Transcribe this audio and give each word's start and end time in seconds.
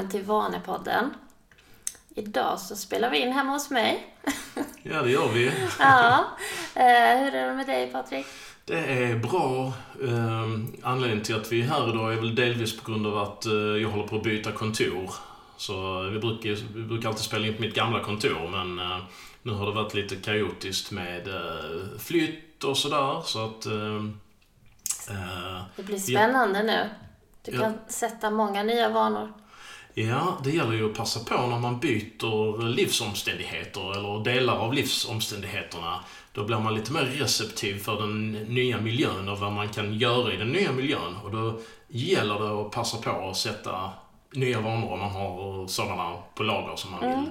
Välkommen 0.00 0.10
till 0.20 0.28
Vanepodden. 0.28 1.14
Idag 2.14 2.58
så 2.60 2.76
spelar 2.76 3.10
vi 3.10 3.18
in 3.18 3.32
hemma 3.32 3.52
hos 3.52 3.70
mig. 3.70 4.14
Ja, 4.82 5.02
det 5.02 5.10
gör 5.10 5.28
vi. 5.28 5.52
ja. 5.78 6.24
Eh, 6.74 7.18
hur 7.18 7.34
är 7.34 7.48
det 7.48 7.54
med 7.54 7.66
dig 7.66 7.92
Patrik? 7.92 8.26
Det 8.64 8.78
är 8.78 9.16
bra. 9.18 9.72
Eh, 10.02 10.48
anledningen 10.82 11.24
till 11.24 11.36
att 11.36 11.52
vi 11.52 11.60
är 11.62 11.66
här 11.66 11.88
idag 11.88 12.12
är 12.12 12.16
väl 12.16 12.34
delvis 12.34 12.80
på 12.80 12.90
grund 12.90 13.06
av 13.06 13.18
att 13.18 13.46
eh, 13.46 13.52
jag 13.52 13.88
håller 13.88 14.06
på 14.06 14.16
att 14.16 14.22
byta 14.22 14.52
kontor. 14.52 15.10
Så 15.56 16.02
vi 16.02 16.18
brukar, 16.18 16.74
vi 16.74 16.82
brukar 16.82 17.08
alltid 17.08 17.24
spela 17.24 17.46
in 17.46 17.54
på 17.56 17.60
mitt 17.62 17.74
gamla 17.74 18.00
kontor, 18.00 18.48
men 18.48 18.78
eh, 18.78 18.98
nu 19.42 19.52
har 19.52 19.66
det 19.66 19.72
varit 19.72 19.94
lite 19.94 20.16
kaotiskt 20.16 20.90
med 20.90 21.28
flytt 21.98 22.64
och 22.64 22.76
sådär. 22.76 23.22
Så 23.24 23.44
att... 23.44 23.66
Eh, 23.66 23.96
eh, 25.16 25.62
Det 25.76 25.82
blir 25.82 25.98
spännande 25.98 26.62
nu. 26.62 26.90
Du 27.42 27.52
Ja. 27.52 27.60
kan 27.60 27.74
sätta 27.88 28.30
många 28.30 28.62
nya 28.62 28.88
vanor. 28.88 29.32
Ja, 29.94 30.38
det 30.44 30.50
gäller 30.50 30.72
ju 30.72 30.90
att 30.90 30.96
passa 30.96 31.20
på 31.20 31.46
när 31.46 31.58
man 31.58 31.80
byter 31.80 32.62
livsomständigheter 32.62 33.92
eller 33.92 34.24
delar 34.24 34.56
av 34.56 34.74
livsomständigheterna. 34.74 36.04
Då 36.32 36.44
blir 36.44 36.58
man 36.58 36.74
lite 36.74 36.92
mer 36.92 37.04
receptiv 37.04 37.78
för 37.78 38.00
den 38.00 38.32
nya 38.32 38.80
miljön 38.80 39.28
och 39.28 39.38
vad 39.38 39.52
man 39.52 39.68
kan 39.68 39.98
göra 39.98 40.32
i 40.32 40.36
den 40.36 40.48
nya 40.48 40.72
miljön. 40.72 41.16
Och 41.24 41.30
då 41.30 41.60
gäller 41.88 42.38
det 42.38 42.60
att 42.60 42.70
passa 42.70 42.96
på 42.96 43.28
att 43.28 43.36
sätta 43.36 43.90
nya 44.34 44.60
vanor 44.60 44.92
om 44.92 44.98
man 44.98 45.10
har 45.10 45.66
sådana 45.66 46.16
på 46.34 46.42
lager 46.42 46.76
som 46.76 46.90
man 46.90 47.00
vill 47.00 47.30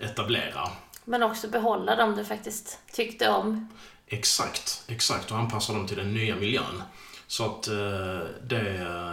etablera. 0.00 0.68
Men 1.04 1.22
också 1.22 1.48
behålla 1.48 1.96
dem 1.96 2.16
du 2.16 2.24
faktiskt 2.24 2.78
tyckte 2.92 3.28
om. 3.28 3.68
Exakt, 4.06 4.84
exakt. 4.88 5.30
Och 5.30 5.38
anpassa 5.38 5.72
dem 5.72 5.86
till 5.86 5.96
den 5.96 6.14
nya 6.14 6.36
miljön. 6.36 6.82
Så 7.32 7.44
att 7.46 7.68
eh, 7.68 7.74
det, 8.42 8.62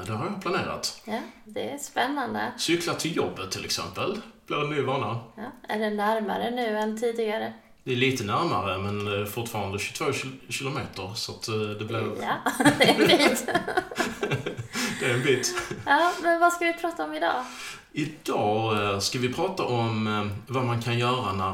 det 0.06 0.12
har 0.14 0.26
jag 0.26 0.42
planerat. 0.42 1.02
Ja, 1.06 1.20
det 1.46 1.70
är 1.72 1.78
spännande. 1.78 2.52
Cykla 2.58 2.94
till 2.94 3.16
jobbet 3.16 3.52
till 3.52 3.66
exempel. 3.66 4.22
Blir 4.48 4.62
en 4.64 4.70
ny 4.70 4.82
vana. 4.82 5.20
Ja. 5.36 5.44
Är 5.68 5.80
det 5.80 5.90
närmare 5.90 6.52
nu 6.52 6.78
än 6.78 7.00
tidigare? 7.00 7.54
Det 7.84 7.92
är 7.92 7.96
lite 7.96 8.24
närmare, 8.24 8.78
men 8.78 9.22
eh, 9.22 9.26
fortfarande 9.28 9.80
22 9.80 10.06
kil- 10.12 10.40
kilometer. 10.50 11.12
Så 11.16 11.32
att 11.32 11.48
eh, 11.48 11.56
det 11.56 11.86
blir... 11.86 12.12
Ja, 12.22 12.36
det 12.78 12.84
är 12.90 13.02
en 13.02 13.08
bit. 13.08 13.46
Det 15.00 15.06
är 15.06 15.14
en 15.14 15.24
bit. 15.24 15.56
Ja, 15.86 16.12
men 16.24 16.40
vad 16.40 16.54
ska 16.54 16.66
vi 16.66 16.74
prata 16.74 17.04
om 17.04 17.14
idag? 17.14 17.46
Idag 17.92 19.04
ska 19.04 19.20
vi 19.20 19.34
prata 19.34 19.64
om 19.64 20.30
vad 20.48 20.66
man 20.66 20.82
kan 20.82 21.00
göra 21.00 21.34
när 21.34 21.54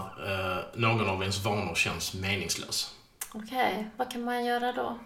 någon 0.78 1.10
av 1.10 1.22
ens 1.22 1.46
vanor 1.46 1.76
känns 1.76 2.14
meningslös. 2.14 2.96
Okej, 3.34 3.88
vad 3.98 4.12
kan 4.12 4.24
man 4.24 4.46
göra 4.46 4.72
då? 4.72 5.00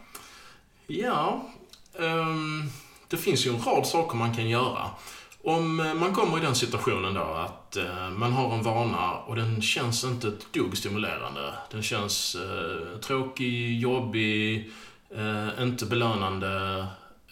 Ja, 0.92 1.42
ehm, 2.00 2.70
det 3.08 3.18
finns 3.18 3.46
ju 3.46 3.50
en 3.54 3.62
rad 3.62 3.88
saker 3.88 4.18
man 4.18 4.36
kan 4.36 4.50
göra. 4.50 4.90
Om 5.44 5.80
eh, 5.80 5.94
man 5.94 6.14
kommer 6.14 6.38
i 6.38 6.42
den 6.42 6.56
situationen 6.56 7.14
då 7.14 7.22
att 7.24 7.78
eh, 7.78 8.10
man 8.10 8.32
har 8.34 8.54
en 8.54 8.64
vana 8.64 9.14
och 9.16 9.36
den 9.36 9.62
känns 9.62 10.04
inte 10.04 10.28
ett 10.28 10.54
dugg 10.54 10.78
stimulerande. 10.78 11.54
Den 11.72 11.84
känns 11.84 12.36
eh, 12.36 13.00
tråkig, 13.00 13.80
jobbig, 13.80 14.72
eh, 15.16 15.64
inte 15.64 15.86
belönande 15.86 16.86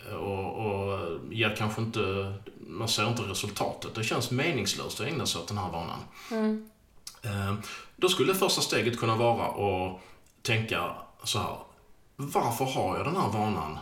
eh, 0.10 0.16
och, 0.16 0.66
och 0.66 1.00
ger 1.32 1.56
kanske 1.58 1.82
inte, 1.82 2.34
man 2.68 2.88
ser 2.88 3.08
inte 3.08 3.22
resultatet. 3.22 3.96
Det 3.96 4.04
känns 4.04 4.32
meningslöst 4.32 5.00
att 5.02 5.08
ägna 5.08 5.26
sig 5.26 5.42
åt 5.42 5.48
den 5.48 5.58
här 5.58 5.72
vanan. 5.72 6.00
Mm. 6.32 6.70
Eh, 7.22 7.54
Då 7.96 8.10
skulle 8.10 8.36
första 8.36 8.62
steget 8.62 9.00
kunna 9.00 9.16
vara 9.16 9.46
att 9.46 10.00
tänka 10.42 10.92
så 11.24 11.40
här. 11.40 11.56
Varför 12.20 12.66
har 12.66 12.98
jag 12.98 13.06
den 13.06 13.16
här 13.16 13.30
vanan 13.30 13.80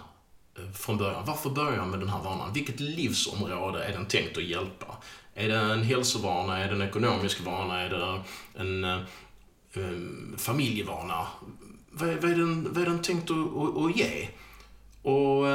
eh, 0.57 0.71
från 0.71 0.97
början? 0.97 1.23
Varför 1.25 1.49
börjar 1.49 1.75
jag 1.75 1.87
med 1.87 1.99
den 1.99 2.09
här 2.09 2.23
vanan? 2.23 2.53
Vilket 2.53 2.79
livsområde 2.79 3.83
är 3.83 3.91
den 3.91 4.05
tänkt 4.05 4.37
att 4.37 4.43
hjälpa? 4.43 4.97
Är 5.33 5.47
det 5.47 5.57
en 5.57 5.83
hälsovana? 5.83 6.57
Är 6.57 6.67
det 6.67 6.73
en 6.73 6.81
ekonomisk 6.81 7.45
vana? 7.45 7.81
Är 7.81 7.89
det 7.89 8.21
en 8.61 8.83
eh, 8.83 8.99
eh, 9.73 10.37
familjevana? 10.37 11.27
Vad 11.91 12.09
är, 12.09 12.15
vad, 12.15 12.31
är 12.31 12.35
den, 12.35 12.73
vad 12.73 12.83
är 12.83 12.85
den 12.85 13.01
tänkt 13.01 13.31
att, 13.31 13.37
att, 13.37 13.77
att 13.77 13.97
ge? 13.97 14.29
Och 15.01 15.45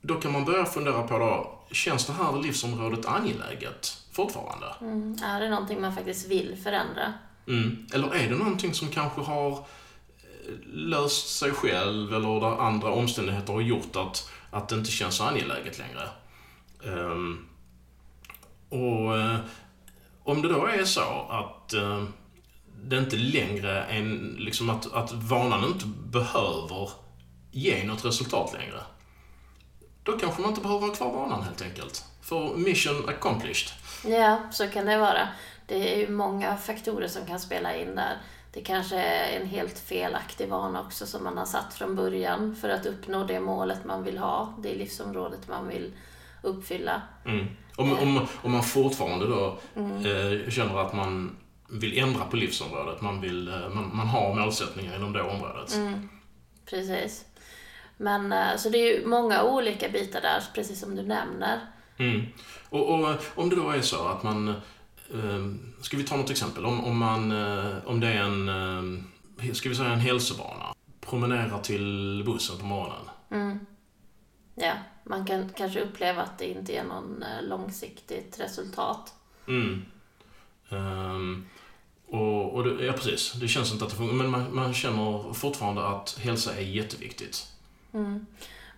då 0.00 0.14
kan 0.14 0.32
man 0.32 0.44
börja 0.44 0.64
fundera 0.64 1.02
på 1.02 1.18
då, 1.18 1.58
känns 1.74 2.06
det 2.06 2.12
här 2.12 2.42
livsområdet 2.42 3.06
angeläget 3.06 4.02
fortfarande? 4.12 4.66
Mm. 4.80 5.16
Är 5.22 5.40
det 5.40 5.48
någonting 5.48 5.80
man 5.80 5.94
faktiskt 5.94 6.28
vill 6.28 6.56
förändra? 6.64 7.12
Mm. 7.46 7.86
Eller 7.92 8.14
är 8.14 8.28
det 8.28 8.36
någonting 8.36 8.74
som 8.74 8.88
kanske 8.88 9.20
har 9.20 9.66
löst 10.66 11.38
sig 11.38 11.50
själv 11.50 12.14
eller 12.14 12.40
där 12.40 12.60
andra 12.60 12.90
omständigheter 12.90 13.52
har 13.52 13.60
gjort 13.60 13.96
att, 13.96 14.30
att 14.50 14.68
det 14.68 14.74
inte 14.74 14.90
känns 14.90 15.14
så 15.14 15.24
angeläget 15.24 15.78
längre? 15.78 16.08
Um, 16.82 17.48
och 18.68 19.18
eh, 19.18 19.36
om 20.22 20.42
det 20.42 20.48
då 20.48 20.66
är 20.66 20.84
så 20.84 21.26
att 21.30 21.74
uh, 21.74 22.04
det 22.82 22.98
inte 22.98 23.16
längre 23.16 23.82
är 23.82 23.98
en, 23.98 24.36
liksom 24.38 24.70
att, 24.70 24.92
att 24.92 25.12
vanan 25.12 25.64
inte 25.64 25.86
behöver 25.86 26.90
ge 27.50 27.84
något 27.84 28.04
resultat 28.04 28.52
längre. 28.52 28.80
Då 30.02 30.18
kanske 30.18 30.42
man 30.42 30.50
inte 30.50 30.62
behöver 30.62 30.86
ha 30.86 30.94
kvar 30.94 31.12
vanan 31.12 31.42
helt 31.42 31.62
enkelt. 31.62 32.04
För 32.22 32.56
mission 32.56 33.08
accomplished. 33.08 33.72
Ja, 34.04 34.38
så 34.52 34.68
kan 34.68 34.86
det 34.86 34.98
vara. 34.98 35.28
Det 35.66 35.94
är 35.94 35.98
ju 35.98 36.08
många 36.08 36.56
faktorer 36.56 37.08
som 37.08 37.26
kan 37.26 37.40
spela 37.40 37.76
in 37.76 37.94
där. 37.94 38.16
Det 38.58 38.64
kanske 38.64 38.96
är 38.96 39.40
en 39.40 39.46
helt 39.46 39.78
felaktig 39.78 40.48
vana 40.48 40.80
också 40.80 41.06
som 41.06 41.24
man 41.24 41.38
har 41.38 41.44
satt 41.44 41.74
från 41.74 41.96
början 41.96 42.56
för 42.56 42.68
att 42.68 42.86
uppnå 42.86 43.24
det 43.24 43.40
målet 43.40 43.84
man 43.84 44.04
vill 44.04 44.18
ha, 44.18 44.54
det 44.62 44.74
livsområdet 44.74 45.48
man 45.48 45.68
vill 45.68 45.92
uppfylla. 46.42 47.02
Mm. 47.24 47.46
Om, 47.76 47.98
om, 47.98 48.26
om 48.42 48.52
man 48.52 48.62
fortfarande 48.62 49.26
då 49.26 49.58
eh, 49.76 50.50
känner 50.50 50.78
att 50.78 50.92
man 50.92 51.36
vill 51.68 51.98
ändra 51.98 52.24
på 52.24 52.36
livsområdet, 52.36 53.00
man, 53.00 53.20
vill, 53.20 53.48
eh, 53.48 53.68
man, 53.68 53.90
man 53.96 54.06
har 54.06 54.34
målsättningar 54.34 54.96
inom 54.96 55.12
det 55.12 55.22
området. 55.22 55.74
Precis. 56.70 57.24
Men 57.96 58.32
eh, 58.32 58.56
så 58.56 58.68
det 58.68 58.78
är 58.78 58.98
ju 58.98 59.06
många 59.06 59.42
olika 59.42 59.88
bitar 59.88 60.20
där, 60.20 60.42
precis 60.54 60.80
som 60.80 60.96
du 60.96 61.02
nämner. 61.02 61.60
Mm. 61.98 62.26
Och, 62.68 62.94
och 62.94 63.16
om 63.34 63.50
det 63.50 63.56
då 63.56 63.70
är 63.70 63.80
så 63.80 64.08
att 64.08 64.22
man, 64.22 64.48
eh, 64.48 64.54
ska 65.80 65.96
vi 65.96 66.04
ta 66.04 66.16
något 66.16 66.30
exempel, 66.30 66.66
om, 66.66 66.84
om, 66.84 66.98
man, 66.98 67.32
eh, 67.32 67.76
om 67.84 68.00
det 68.00 68.08
är 68.08 68.22
en, 68.22 68.48
eh, 69.38 69.52
ska 69.52 69.68
vi 69.68 69.74
säga 69.74 69.92
en 69.92 70.00
hälsovana, 70.00 70.74
promenera 71.00 71.58
till 71.58 72.22
bussen 72.26 72.58
på 72.58 72.66
morgonen. 72.66 73.04
Ja, 74.54 74.72
man 75.04 75.26
kan 75.26 75.48
kanske 75.56 75.80
uppleva 75.80 76.22
att 76.22 76.38
det 76.38 76.50
inte 76.50 76.72
ger 76.72 76.84
någon 76.84 77.22
eh, 77.22 77.42
långsiktigt 77.42 78.40
resultat. 78.40 79.14
Mm. 79.48 79.84
Ehm, 80.68 81.46
och, 82.06 82.54
och 82.54 82.64
det, 82.64 82.84
ja, 82.84 82.92
precis. 82.92 83.32
Det 83.32 83.48
känns 83.48 83.72
inte 83.72 83.84
att 83.84 83.90
det 83.90 83.96
funkar, 83.96 84.14
men 84.16 84.30
man, 84.30 84.54
man 84.54 84.74
känner 84.74 85.32
fortfarande 85.32 85.86
att 85.86 86.18
hälsa 86.18 86.54
är 86.54 86.60
jätteviktigt. 86.60 87.52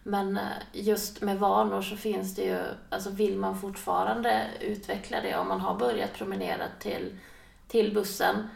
Men 0.03 0.37
eh, 0.37 0.43
just 0.73 1.21
med 1.21 1.39
vanor 1.39 1.83
så 1.83 1.97
finns 1.97 2.35
det 2.35 2.43
ju, 2.43 2.63
alltså 2.91 3.11
vill 3.11 3.39
man 3.39 3.61
fortfarande 3.61 4.47
utveckla 4.61 5.21
det 5.21 5.37
om 5.37 5.49
man 5.49 5.61
har 5.61 5.75
börjat 5.75 6.15
promenera 6.15 6.65
till, 6.79 7.19
till 7.69 7.95
bussen 7.95 8.49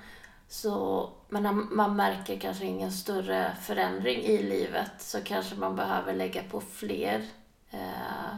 så, 0.48 1.10
men 1.28 1.68
man 1.70 1.96
märker 1.96 2.38
kanske 2.38 2.64
ingen 2.64 2.92
större 2.92 3.56
förändring 3.62 4.22
i 4.22 4.42
livet 4.42 4.92
så 4.98 5.20
kanske 5.20 5.54
man 5.54 5.76
behöver 5.76 6.14
lägga 6.14 6.42
på 6.42 6.60
fler, 6.60 7.24
eh, 7.70 8.34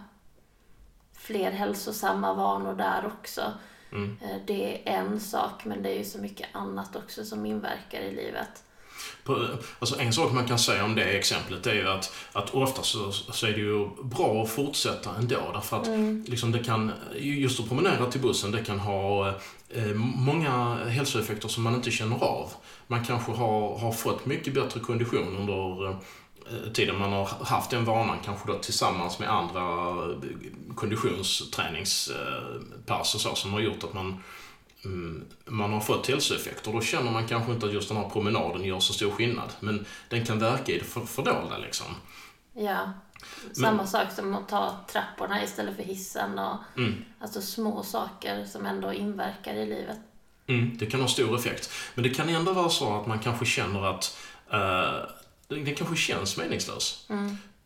fler 1.13 1.51
hälsosamma 1.51 2.35
vanor 2.35 2.75
där 2.75 3.07
också. 3.07 3.53
Mm. 3.93 4.19
Eh, 4.23 4.37
det 4.47 4.89
är 4.89 4.99
en 4.99 5.21
sak 5.21 5.65
men 5.65 5.83
det 5.83 5.91
är 5.91 5.99
ju 5.99 6.05
så 6.05 6.19
mycket 6.19 6.49
annat 6.53 6.97
också 6.97 7.25
som 7.25 7.47
inverkar 7.47 8.01
i 8.01 8.13
livet. 8.13 8.65
Alltså 9.79 10.01
en 10.01 10.13
sak 10.13 10.33
man 10.33 10.49
kan 10.49 10.59
säga 10.59 10.85
om 10.85 10.95
det 10.95 11.05
exemplet 11.05 11.67
är 11.67 11.75
ju 11.75 11.89
att, 11.89 12.13
att 12.33 12.55
ofta 12.55 12.83
så, 12.83 13.13
så 13.13 13.47
är 13.47 13.51
det 13.51 13.61
ju 13.61 13.89
bra 14.03 14.43
att 14.43 14.51
fortsätta 14.51 15.11
ändå. 15.19 15.51
Därför 15.55 15.77
att 15.77 15.89
liksom 16.29 16.53
det 16.53 16.59
kan, 16.59 16.93
just 17.19 17.61
att 17.61 17.69
promenera 17.69 18.11
till 18.11 18.21
bussen, 18.21 18.51
det 18.51 18.65
kan 18.65 18.79
ha 18.79 19.29
eh, 19.69 19.95
många 20.17 20.75
hälsoeffekter 20.75 21.49
som 21.49 21.63
man 21.63 21.75
inte 21.75 21.91
känner 21.91 22.25
av. 22.25 22.53
Man 22.87 23.05
kanske 23.05 23.33
har, 23.33 23.79
har 23.79 23.93
fått 23.93 24.27
mycket 24.27 24.55
bättre 24.55 24.81
kondition 24.81 25.37
under 25.37 25.91
eh, 25.91 25.97
tiden 26.73 26.99
man 26.99 27.13
har 27.13 27.29
haft 27.45 27.71
den 27.71 27.85
vanan, 27.85 28.19
kanske 28.25 28.53
då 28.53 28.59
tillsammans 28.59 29.19
med 29.19 29.31
andra 29.31 29.89
eh, 29.89 30.17
konditionsträningspass 30.75 33.15
och 33.15 33.21
så, 33.21 33.35
som 33.35 33.53
har 33.53 33.61
gjort 33.61 33.85
att 33.85 33.95
man 33.95 34.07
mm, 34.07 34.21
man 35.45 35.73
har 35.73 35.81
fått 35.81 36.07
hälsoeffekter. 36.07 36.73
Då 36.73 36.81
känner 36.81 37.11
man 37.11 37.27
kanske 37.27 37.53
inte 37.53 37.67
att 37.67 37.73
just 37.73 37.89
den 37.89 37.97
här 37.97 38.09
promenaden 38.09 38.65
gör 38.65 38.81
så 38.81 38.93
stor 38.93 39.11
skillnad. 39.11 39.53
Men 39.61 39.87
den 40.09 40.25
kan 40.27 40.39
verka 40.39 40.73
i 40.73 40.79
det 40.79 40.85
för, 40.85 41.01
fördolda 41.01 41.59
liksom. 41.59 41.87
Ja. 42.55 42.93
Samma 43.53 43.87
sak 43.87 44.13
som 44.13 44.35
att 44.35 44.49
ta 44.49 44.85
trapporna 44.93 45.45
istället 45.45 45.77
för 45.77 45.83
hissen 45.83 46.39
och 46.39 46.57
Mm. 46.77 47.05
alltså 47.21 47.43
små 47.43 47.83
saker 47.83 48.45
som 48.45 48.67
ändå 48.67 48.93
inverkar 48.93 49.55
i 49.55 49.67
livet. 49.67 49.99
Mm, 50.47 50.77
det 50.79 50.87
kan 50.87 51.01
ha 51.01 51.09
stor 51.09 51.37
effekt. 51.37 51.71
Men 51.95 52.03
det 52.03 52.11
kan 52.11 52.29
ändå 52.29 52.53
vara 52.53 52.69
så 52.69 53.01
att 53.01 53.07
man 53.07 53.19
kanske 53.19 53.47
känner 53.47 53.87
att 53.87 54.19
eh, 54.51 55.11
det, 55.49 55.57
det 55.65 55.75
kanske 55.75 55.97
känns 55.97 56.37
meningslös. 56.37 57.09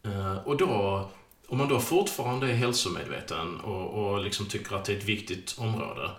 Eh, 0.02 0.36
och 0.36 0.56
då 0.56 1.10
om 1.48 1.58
man 1.58 1.68
då 1.68 1.80
fortfarande 1.80 2.50
är 2.50 2.54
hälsomedveten 2.54 3.60
och, 3.60 4.12
och 4.12 4.20
liksom 4.20 4.46
tycker 4.46 4.76
att 4.76 4.84
det 4.84 4.92
är 4.92 4.96
ett 4.96 5.04
viktigt 5.04 5.54
område, 5.58 6.10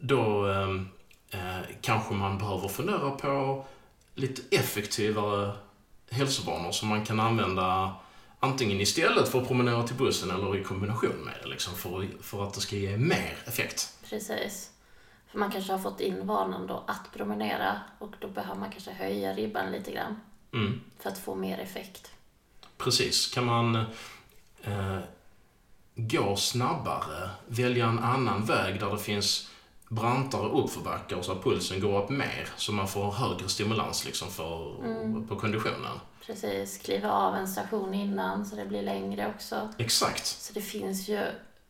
då 0.00 0.46
ehm, 0.46 0.88
eh, 1.30 1.60
kanske 1.80 2.14
man 2.14 2.38
behöver 2.38 2.68
fundera 2.68 3.10
på 3.10 3.64
lite 4.14 4.56
effektivare 4.56 5.52
hälsovanor 6.10 6.72
som 6.72 6.88
man 6.88 7.04
kan 7.04 7.20
använda 7.20 7.94
antingen 8.40 8.80
istället 8.80 9.28
för 9.28 9.40
att 9.42 9.48
promenera 9.48 9.82
till 9.82 9.96
bussen 9.96 10.30
eller 10.30 10.56
i 10.56 10.64
kombination 10.64 11.16
med 11.24 11.34
det, 11.42 11.48
liksom, 11.48 11.74
för, 11.74 12.08
för 12.22 12.44
att 12.46 12.54
det 12.54 12.60
ska 12.60 12.76
ge 12.76 12.96
mer 12.96 13.38
effekt. 13.46 13.94
Precis. 14.10 14.70
För 15.30 15.38
man 15.38 15.50
kanske 15.52 15.72
har 15.72 15.78
fått 15.78 16.00
in 16.00 16.26
vanan 16.26 16.66
då 16.66 16.84
att 16.86 17.12
promenera 17.16 17.80
och 17.98 18.14
då 18.18 18.28
behöver 18.28 18.60
man 18.60 18.70
kanske 18.70 18.92
höja 18.92 19.32
ribban 19.32 19.72
lite 19.72 19.92
grann 19.92 20.20
Mm. 20.52 20.80
för 20.98 21.10
att 21.10 21.18
få 21.18 21.34
mer 21.34 21.58
effekt. 21.58 22.10
Precis. 22.78 23.34
Kan 23.34 23.44
man 23.44 23.76
eh, 24.62 24.98
gå 25.94 26.36
snabbare, 26.36 27.30
välja 27.46 27.86
en 27.86 27.98
annan 27.98 28.44
väg 28.44 28.80
där 28.80 28.90
det 28.90 28.98
finns 28.98 29.49
brantare 29.90 30.48
uppförbackar 30.48 31.22
så 31.22 31.32
att 31.32 31.44
pulsen 31.44 31.80
går 31.80 32.02
upp 32.02 32.10
mer 32.10 32.48
så 32.56 32.72
man 32.72 32.88
får 32.88 33.12
högre 33.12 33.48
stimulans 33.48 34.04
liksom 34.04 34.28
för, 34.30 35.26
på 35.28 35.36
konditionen. 35.36 36.00
Precis, 36.26 36.78
kliva 36.78 37.12
av 37.12 37.34
en 37.34 37.48
station 37.48 37.94
innan 37.94 38.46
så 38.46 38.56
det 38.56 38.66
blir 38.66 38.82
längre 38.82 39.32
också. 39.36 39.68
Exakt. 39.78 40.26
Så 40.26 40.52
det 40.52 40.60
finns 40.60 41.08
ju 41.08 41.20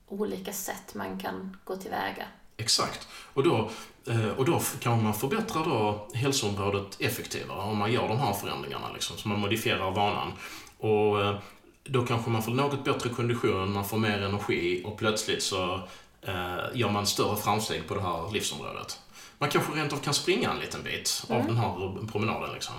olika 0.09 0.53
sätt 0.53 0.95
man 0.95 1.19
kan 1.19 1.57
gå 1.65 1.77
tillväga. 1.77 2.27
Exakt. 2.57 3.09
Och 3.35 3.43
då, 3.43 3.71
eh, 4.07 4.29
och 4.29 4.45
då 4.45 4.61
kan 4.81 5.03
man 5.03 5.15
förbättra 5.15 5.65
då 5.65 6.09
hälsoområdet 6.15 7.01
effektivare 7.01 7.61
om 7.61 7.79
man 7.79 7.93
gör 7.93 8.09
de 8.09 8.19
här 8.19 8.33
förändringarna. 8.33 8.93
Liksom, 8.93 9.17
så 9.17 9.29
man 9.29 9.41
modifierar 9.41 9.91
vanan. 9.91 10.33
Och 10.79 11.21
eh, 11.21 11.39
då 11.85 12.07
kanske 12.07 12.31
man 12.31 12.43
får 12.43 12.53
något 12.53 12.85
bättre 12.85 13.11
kondition, 13.11 13.73
man 13.73 13.85
får 13.85 13.99
mer 13.99 14.23
energi 14.23 14.83
och 14.87 14.99
plötsligt 14.99 15.43
så 15.43 15.81
eh, 16.23 16.59
gör 16.75 16.91
man 16.91 17.07
större 17.07 17.37
framsteg 17.37 17.89
på 17.89 17.95
det 17.95 18.03
här 18.03 18.33
livsområdet. 18.33 19.01
Man 19.39 19.51
kanske 19.51 19.73
rent 19.73 19.93
av 19.93 19.97
kan 19.97 20.15
springa 20.15 20.51
en 20.51 20.59
liten 20.59 20.83
bit 20.83 21.25
av 21.29 21.47
den 21.47 21.57
här 21.57 22.07
promenaden. 22.13 22.53
Liksom. 22.55 22.75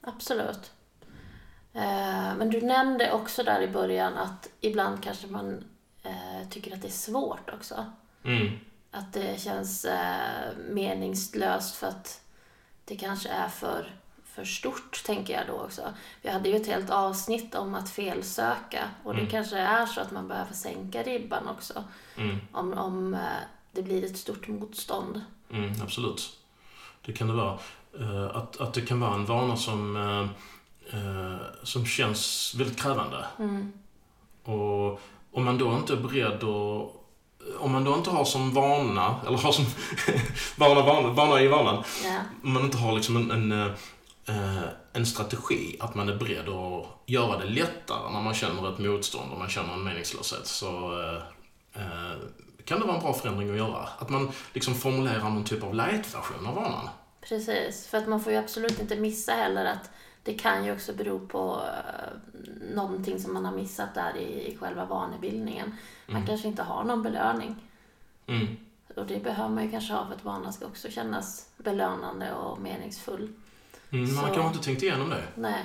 Absolut. 0.00 0.72
Eh, 1.72 2.34
Men 2.36 2.50
du 2.50 2.60
nämnde 2.60 3.12
också 3.12 3.42
där 3.42 3.60
i 3.62 3.68
början 3.68 4.14
att 4.14 4.48
ibland 4.60 5.02
kanske 5.02 5.26
man 5.26 5.64
eh, 6.02 6.48
tycker 6.50 6.74
att 6.74 6.82
det 6.82 6.88
är 6.88 6.92
svårt 6.92 7.50
också. 7.54 7.92
Mm. 8.24 8.58
Att 8.90 9.12
det 9.12 9.40
känns 9.40 9.84
eh, 9.84 10.56
meningslöst 10.70 11.74
för 11.76 11.86
att 11.86 12.20
det 12.84 12.96
kanske 12.96 13.28
är 13.28 13.48
för, 13.48 13.94
för 14.36 14.44
stort, 14.44 15.02
tänker 15.04 15.34
jag 15.34 15.46
då 15.46 15.52
också. 15.52 15.82
Vi 16.22 16.28
hade 16.30 16.48
ju 16.48 16.56
ett 16.56 16.66
helt 16.66 16.90
avsnitt 16.90 17.54
om 17.54 17.74
att 17.74 17.90
felsöka 17.90 18.88
och 19.04 19.14
det 19.16 19.26
kanske 19.26 19.58
är 19.58 19.86
så 19.86 20.00
att 20.00 20.10
man 20.10 20.28
behöver 20.28 20.54
sänka 20.54 21.02
ribban 21.02 21.48
också. 21.48 21.84
Mm. 22.16 22.36
Om, 22.52 22.72
om 22.72 23.14
eh, 23.14 23.20
det 23.72 23.82
blir 23.82 24.04
ett 24.04 24.16
stort 24.16 24.48
motstånd. 24.48 25.20
Mm, 25.50 25.72
absolut. 25.82 26.36
Det 27.06 27.12
kan 27.12 27.26
det 27.28 27.34
vara. 27.34 27.58
Eh, 28.00 28.36
att, 28.36 28.60
att 28.60 28.74
det 28.74 28.80
kan 28.80 29.00
vara 29.00 29.14
en 29.14 29.26
vana 29.26 29.56
som, 29.56 29.96
eh, 30.92 31.36
som 31.62 31.86
känns 31.86 32.54
väldigt 32.58 32.82
krävande. 32.82 33.26
Och 34.44 35.00
om 35.32 35.44
man 35.44 35.58
då 35.58 35.72
inte 35.72 35.92
är 35.92 35.96
beredd 35.96 36.44
att 36.44 36.92
om 37.58 37.72
man 37.72 37.84
då 37.84 37.94
inte 37.94 38.10
har 38.10 38.24
som 38.24 38.54
vana, 38.54 39.20
eller 39.26 39.38
har 39.38 39.52
som 39.52 39.64
vana, 40.56 40.82
vana, 40.82 41.08
vana 41.08 41.40
i 41.40 41.48
vanan, 41.48 41.84
Ja. 42.04 42.18
om 42.42 42.52
man 42.52 42.62
inte 42.64 42.78
har 42.78 42.92
liksom 42.92 43.16
en, 43.16 43.52
en, 43.52 43.72
en 44.92 45.06
strategi 45.06 45.76
att 45.80 45.94
man 45.94 46.08
är 46.08 46.16
beredd 46.16 46.48
att 46.48 46.86
göra 47.06 47.38
det 47.38 47.44
lättare 47.44 48.12
när 48.12 48.22
man 48.22 48.34
känner 48.34 48.72
ett 48.72 48.78
motstånd 48.78 49.32
och 49.32 49.38
man 49.38 49.48
känner 49.48 49.72
en 49.72 49.84
meningslöshet 49.84 50.46
så 50.46 51.00
eh, 51.00 51.22
eh, 51.82 52.16
kan 52.64 52.80
det 52.80 52.86
vara 52.86 52.96
en 52.96 53.02
bra 53.02 53.12
förändring 53.12 53.50
att 53.50 53.56
göra. 53.56 53.88
Att 53.98 54.10
man 54.10 54.30
liksom 54.52 54.74
formulerar 54.74 55.30
någon 55.30 55.44
typ 55.44 55.62
av 55.62 55.74
light-version 55.74 56.46
av 56.46 56.54
vanan. 56.54 56.88
Precis, 57.20 57.86
för 57.86 57.98
att 57.98 58.08
man 58.08 58.20
får 58.20 58.32
ju 58.32 58.38
absolut 58.38 58.80
inte 58.80 58.96
missa 58.96 59.32
heller 59.32 59.64
att 59.64 59.90
det 60.22 60.34
kan 60.34 60.64
ju 60.64 60.72
också 60.72 60.92
bero 60.92 61.26
på 61.26 61.60
eh, 61.62 62.40
någonting 62.74 63.20
som 63.20 63.34
man 63.34 63.44
har 63.44 63.52
missat 63.52 63.94
där 63.94 64.16
i, 64.16 64.56
själva 64.60 64.84
vanebildningen. 64.84 65.76
Man 66.06 66.26
kanske 66.26 66.48
inte 66.48 66.62
har 66.62 66.84
någon 66.84 67.02
belöning. 67.02 67.56
Mm. 68.26 68.56
Och 68.96 69.06
det 69.06 69.24
behöver 69.24 69.54
man 69.54 69.64
ju 69.64 69.70
kanske 69.70 69.92
ha 69.92 70.06
för 70.06 70.14
att 70.14 70.24
vanan 70.24 70.52
ska 70.52 70.66
också 70.66 70.90
kännas 70.90 71.48
belönande 71.56 72.32
och 72.32 72.60
meningsfull. 72.60 73.32
Mm, 73.90 74.14
man 74.14 74.24
Så- 74.24 74.34
kanske 74.34 74.46
inte 74.46 74.64
tänkt 74.64 74.82
igenom 74.82 75.10
det. 75.10 75.22
Nej. 75.34 75.64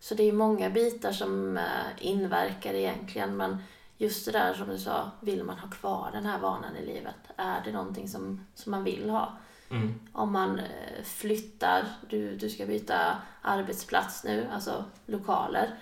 Så 0.00 0.14
det 0.14 0.28
är 0.28 0.32
många 0.32 0.70
bitar 0.70 1.12
som 1.12 1.56
eh, 1.56 1.64
inverkar 1.98 2.74
egentligen. 2.74 3.36
Men 3.36 3.56
just 3.98 4.26
det 4.26 4.32
där 4.32 4.54
som 4.54 4.68
du 4.68 4.78
sa, 4.78 5.10
vill 5.20 5.44
man 5.44 5.58
ha 5.58 5.68
kvar 5.70 6.10
den 6.12 6.26
här 6.26 6.38
vanan 6.38 6.76
i 6.76 6.86
livet? 6.86 7.14
Är 7.36 7.60
det 7.64 7.72
någonting 7.72 8.08
som, 8.08 8.46
som 8.54 8.70
man 8.70 8.84
vill 8.84 9.10
ha? 9.10 9.32
Mm. 9.70 9.94
Om 10.12 10.32
man 10.32 10.58
eh, 10.58 11.04
flyttar, 11.04 11.84
du, 12.08 12.36
du 12.36 12.50
ska 12.50 12.66
byta 12.66 13.16
arbetsplats 13.42 14.24
nu, 14.24 14.48
alltså 14.52 14.84
lokaler. 15.06 15.74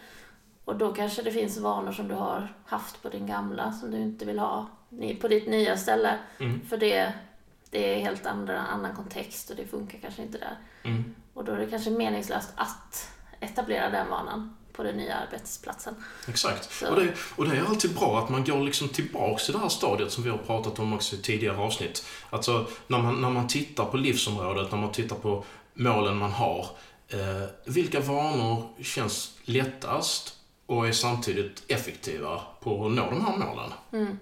Och 0.64 0.76
då 0.76 0.92
kanske 0.92 1.22
det 1.22 1.30
finns 1.30 1.58
vanor 1.58 1.92
som 1.92 2.08
du 2.08 2.14
har 2.14 2.54
haft 2.66 3.02
på 3.02 3.08
din 3.08 3.26
gamla 3.26 3.72
som 3.72 3.90
du 3.90 3.96
inte 3.98 4.24
vill 4.24 4.38
ha 4.38 4.66
på 5.20 5.28
ditt 5.28 5.48
nya 5.48 5.76
ställe. 5.76 6.18
Mm. 6.38 6.60
För 6.68 6.76
det, 6.76 7.12
det 7.70 7.94
är 7.94 8.00
helt 8.00 8.26
andra, 8.26 8.58
annan 8.60 8.96
kontext 8.96 9.50
och 9.50 9.56
det 9.56 9.66
funkar 9.66 9.98
kanske 9.98 10.22
inte 10.22 10.38
där. 10.38 10.56
Mm. 10.82 11.14
Och 11.34 11.44
då 11.44 11.52
är 11.52 11.56
det 11.58 11.66
kanske 11.66 11.90
meningslöst 11.90 12.48
att 12.56 13.08
etablera 13.40 13.90
den 13.90 14.08
vanan 14.08 14.56
på 14.72 14.82
den 14.82 14.96
nya 14.96 15.14
arbetsplatsen. 15.16 15.94
Exakt. 16.28 16.72
Så- 16.72 16.88
Och 16.90 16.96
det, 17.00 17.12
och 17.36 17.48
det 17.48 17.56
är 17.56 17.64
alltid 17.64 17.94
bra 17.94 18.18
att 18.18 18.28
man 18.28 18.44
går 18.44 18.60
liksom 18.60 18.88
tillbaks 18.88 19.44
till 19.44 19.52
det 19.54 19.58
här 19.60 19.68
stadiet 19.68 20.12
som 20.12 20.24
vi 20.24 20.30
har 20.30 20.38
pratat 20.38 20.78
om 20.78 20.92
också 20.94 21.16
i 21.16 21.18
tidigare 21.18 21.56
avsnitt. 21.56 22.06
Alltså 22.30 22.66
när 22.86 22.98
man, 22.98 23.20
när 23.20 23.30
man 23.30 23.48
tittar 23.48 23.84
på 23.84 23.96
livsområdet, 23.96 24.70
när 24.72 24.78
man 24.78 24.92
tittar 24.92 25.16
på 25.16 25.44
målen 25.74 26.16
man 26.16 26.32
har. 26.32 26.66
Eh, 27.08 27.48
vilka 27.66 28.00
vanor 28.00 28.68
känns 28.82 29.38
lättast 29.44 30.36
och 30.66 30.88
är 30.88 30.92
samtidigt 30.92 31.62
effektiva 31.68 32.40
på 32.60 32.86
att 32.86 32.92
nå 32.92 33.10
de 33.10 33.24
här 33.26 33.36
målen? 33.36 33.72
Eh, 33.92 34.14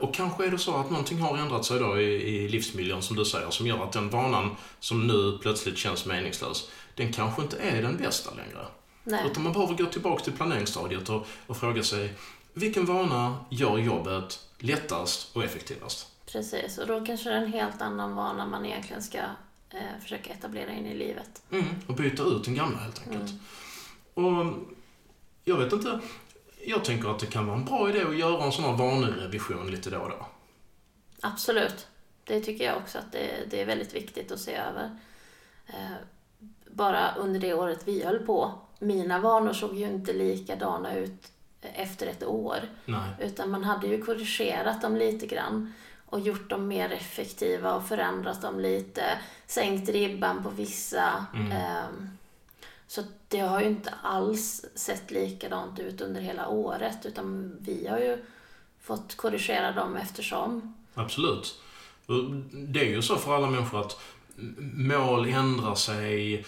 Och 0.00 0.14
kanske 0.14 0.46
är 0.46 0.50
det 0.50 0.58
så 0.58 0.76
att 0.76 0.90
någonting 0.90 1.18
har 1.18 1.38
ändrat 1.38 1.64
sig 1.64 1.78
då 1.78 2.00
i, 2.00 2.04
i 2.04 2.48
livsmiljön 2.48 3.02
som 3.02 3.16
du 3.16 3.24
säger, 3.24 3.50
som 3.50 3.66
gör 3.66 3.84
att 3.84 3.92
den 3.92 4.10
vanan 4.10 4.56
som 4.80 5.06
nu 5.06 5.38
plötsligt 5.42 5.78
känns 5.78 6.06
meningslös, 6.06 6.70
den 6.94 7.12
kanske 7.12 7.42
inte 7.42 7.56
är 7.56 7.82
den 7.82 7.96
bästa 7.96 8.30
längre. 8.30 8.66
Nej, 9.04 9.30
Utan 9.30 9.42
man 9.42 9.52
behöver 9.52 9.74
gå 9.74 9.86
tillbaka 9.86 10.24
till 10.24 10.32
planeringsstadiet 10.32 11.08
och, 11.08 11.26
och 11.46 11.56
fråga 11.56 11.82
sig 11.82 12.12
vilken 12.52 12.86
vana 12.86 13.36
gör 13.50 13.78
jobbet 13.78 14.40
lättast 14.58 15.36
och 15.36 15.44
effektivast? 15.44 16.08
precis. 16.34 16.78
Och 16.78 16.86
då 16.86 17.04
kanske 17.04 17.28
det 17.28 17.36
är 17.36 17.40
en 17.40 17.52
helt 17.52 17.82
annan 17.82 18.14
vana 18.14 18.46
man 18.46 18.66
egentligen 18.66 19.02
ska 19.02 19.18
eh, 19.70 20.00
försöka 20.02 20.32
etablera 20.32 20.72
in 20.72 20.86
i 20.86 20.94
livet. 20.94 21.42
Mm, 21.50 21.64
och 21.86 21.94
byta 21.94 22.22
ut 22.22 22.44
den 22.44 22.54
gamla 22.54 22.78
helt 22.78 23.02
enkelt. 23.06 23.32
Och 24.14 24.46
jag 25.44 25.56
vet 25.56 25.72
inte, 25.72 26.00
jag 26.66 26.84
tänker 26.84 27.08
att 27.08 27.18
det 27.18 27.26
kan 27.26 27.46
vara 27.46 27.56
en 27.56 27.64
bra 27.64 27.90
idé 27.90 28.02
att 28.02 28.16
göra 28.16 28.44
en 28.44 28.52
sån 28.52 28.64
här 28.64 28.72
vanerevision 28.72 29.70
lite 29.70 29.90
då 29.90 29.98
och 29.98 30.10
då. 30.10 30.26
Absolut. 31.20 31.86
Det 32.24 32.40
tycker 32.40 32.64
jag 32.64 32.76
också 32.76 32.98
att 32.98 33.12
det, 33.12 33.50
det 33.50 33.60
är 33.60 33.66
väldigt 33.66 33.94
viktigt 33.94 34.32
att 34.32 34.40
se 34.40 34.54
över. 34.54 34.98
Eh, 35.66 35.96
bara 36.70 37.14
under 37.14 37.40
det 37.40 37.54
året 37.54 37.82
vi 37.84 38.04
höll 38.04 38.18
på, 38.18 38.58
mina 38.78 39.18
vanor 39.18 39.52
såg 39.52 39.74
ju 39.74 39.86
inte 39.86 40.12
likadana 40.12 40.94
ut 40.94 41.32
efter 41.60 42.06
ett 42.06 42.24
år. 42.24 42.58
Nej. 42.84 43.10
Utan 43.20 43.50
man 43.50 43.64
hade 43.64 43.86
ju 43.86 44.02
korrigerat 44.02 44.82
dem 44.82 44.96
lite 44.96 45.26
grann 45.26 45.72
och 46.06 46.20
gjort 46.20 46.50
dem 46.50 46.68
mer 46.68 46.92
effektiva 46.92 47.74
och 47.74 47.88
förändrat 47.88 48.42
dem 48.42 48.60
lite. 48.60 49.02
Sänkt 49.46 49.88
ribban 49.88 50.42
på 50.42 50.50
vissa. 50.50 51.26
Ehm, 51.34 52.08
så 52.94 53.02
det 53.28 53.38
har 53.38 53.60
ju 53.60 53.66
inte 53.66 53.94
alls 54.02 54.64
sett 54.74 55.10
likadant 55.10 55.78
ut 55.78 56.00
under 56.00 56.20
hela 56.20 56.48
året 56.48 57.06
utan 57.06 57.56
vi 57.60 57.86
har 57.88 57.98
ju 57.98 58.24
fått 58.80 59.16
korrigera 59.16 59.72
dem 59.72 59.96
eftersom. 59.96 60.74
Absolut. 60.94 61.60
Det 62.52 62.80
är 62.80 62.84
ju 62.84 63.02
så 63.02 63.16
för 63.16 63.36
alla 63.36 63.50
människor 63.50 63.80
att 63.80 64.00
mål 64.74 65.28
ändrar 65.28 65.74
sig, 65.74 66.44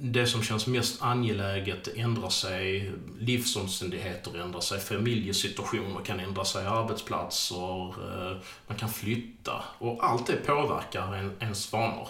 det 0.00 0.26
som 0.26 0.42
känns 0.42 0.66
mest 0.66 1.02
angeläget 1.02 1.88
ändrar 1.96 2.28
sig, 2.28 2.92
livsomständigheter 3.18 4.40
ändrar 4.40 4.60
sig, 4.60 4.80
familjesituationer 4.80 6.04
kan 6.04 6.20
ändra 6.20 6.44
sig, 6.44 6.66
arbetsplatser, 6.66 7.88
eh, 7.88 8.36
man 8.66 8.76
kan 8.78 8.88
flytta 8.88 9.64
och 9.78 10.04
allt 10.04 10.26
det 10.26 10.46
påverkar 10.46 11.30
ens 11.40 11.72
vanor. 11.72 12.08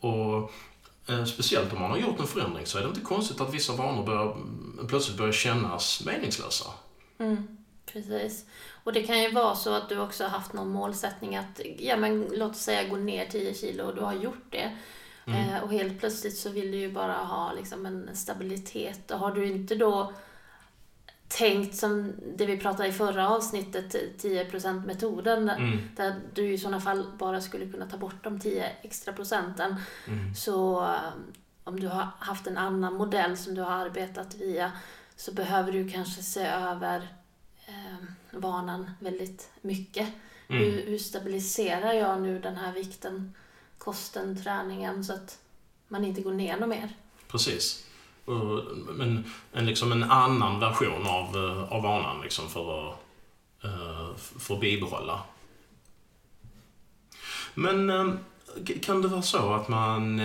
Och 0.00 0.52
speciellt 1.26 1.72
om 1.72 1.80
man 1.80 1.90
har 1.90 1.98
gjort 1.98 2.20
en 2.20 2.26
förändring 2.26 2.66
så 2.66 2.78
är 2.78 2.82
det 2.82 2.88
inte 2.88 3.00
konstigt 3.00 3.40
att 3.40 3.54
vissa 3.54 3.72
vanor 3.72 4.06
börjar, 4.06 4.36
plötsligt 4.88 5.18
börjar 5.18 5.32
kännas 5.32 6.02
meningslösa. 6.06 6.64
Precis. 7.86 8.44
Och 8.84 8.92
det 8.92 9.02
kan 9.02 9.22
ju 9.22 9.30
vara 9.30 9.54
så 9.54 9.74
att 9.74 9.88
du 9.88 10.00
också 10.00 10.24
har 10.24 10.30
haft 10.30 10.52
någon 10.52 10.68
målsättning 10.68 11.36
att, 11.36 11.60
ja 11.78 11.96
men 11.96 12.28
låt 12.32 12.50
oss 12.50 12.62
säga 12.62 12.88
gå 12.88 12.96
ner 12.96 13.26
10 13.26 13.54
kilo 13.54 13.84
och 13.84 13.94
du 13.94 14.00
har 14.00 14.14
gjort 14.14 14.46
det. 14.50 14.76
Eh, 15.26 15.62
och 15.62 15.72
helt 15.72 16.00
plötsligt 16.00 16.36
så 16.36 16.50
vill 16.50 16.70
du 16.70 16.78
ju 16.78 16.92
bara 16.92 17.12
ha 17.12 17.52
liksom 17.52 17.86
en 17.86 18.16
stabilitet. 18.16 19.10
Och 19.10 19.18
har 19.18 19.30
du 19.30 19.46
inte 19.46 19.74
då 19.74 20.12
tänkt 21.38 21.76
som 21.76 22.12
det 22.36 22.46
vi 22.46 22.58
pratade 22.58 22.88
i 22.88 22.92
förra 22.92 23.28
avsnittet, 23.28 23.94
10% 24.22 24.86
metoden, 24.86 25.48
Mm. 25.48 25.78
där 25.96 26.20
du 26.34 26.52
i 26.52 26.58
sådana 26.58 26.80
fall 26.80 27.06
bara 27.18 27.40
skulle 27.40 27.66
kunna 27.72 27.86
ta 27.86 27.96
bort 27.96 28.24
de 28.24 28.40
10 28.40 28.72
extra 28.82 29.12
procenten. 29.12 29.76
Mm. 30.08 30.34
Så 30.34 30.82
eh, 30.82 30.98
om 31.64 31.80
du 31.80 31.88
har 31.88 32.08
haft 32.18 32.46
en 32.46 32.56
annan 32.58 32.94
modell 32.94 33.36
som 33.36 33.54
du 33.54 33.60
har 33.62 33.72
arbetat 33.72 34.34
via 34.34 34.72
så 35.16 35.32
behöver 35.32 35.72
du 35.72 35.90
kanske 35.90 36.22
se 36.22 36.46
över 36.46 37.08
eh, 37.66 38.06
vanan 38.30 38.90
väldigt 39.00 39.50
mycket. 39.60 40.08
Mm. 40.48 40.62
Hur, 40.62 40.86
hur 40.86 40.98
stabiliserar 40.98 41.92
jag 41.92 42.22
nu 42.22 42.38
den 42.38 42.56
här 42.56 42.72
vikten, 42.72 43.34
kosten, 43.78 44.42
träningen 44.42 45.04
så 45.04 45.12
att 45.12 45.38
man 45.88 46.04
inte 46.04 46.20
går 46.20 46.32
ner 46.32 46.56
något 46.56 46.68
mer? 46.68 46.96
Precis. 47.28 47.86
Och, 48.24 48.64
Men 48.94 49.24
en, 49.52 49.66
liksom 49.66 49.92
en 49.92 50.02
annan 50.02 50.60
version 50.60 51.06
av, 51.06 51.36
eh, 51.36 51.72
av 51.72 51.82
vanan 51.82 52.20
liksom 52.22 52.48
för, 52.48 52.88
att, 52.88 52.94
eh, 53.64 54.16
för 54.16 54.54
att 54.54 54.60
bibehålla. 54.60 55.20
Men 57.54 58.18
kan 58.82 59.02
det 59.02 59.08
vara 59.08 59.22
så 59.22 59.52
att 59.52 59.68
man 59.68 60.20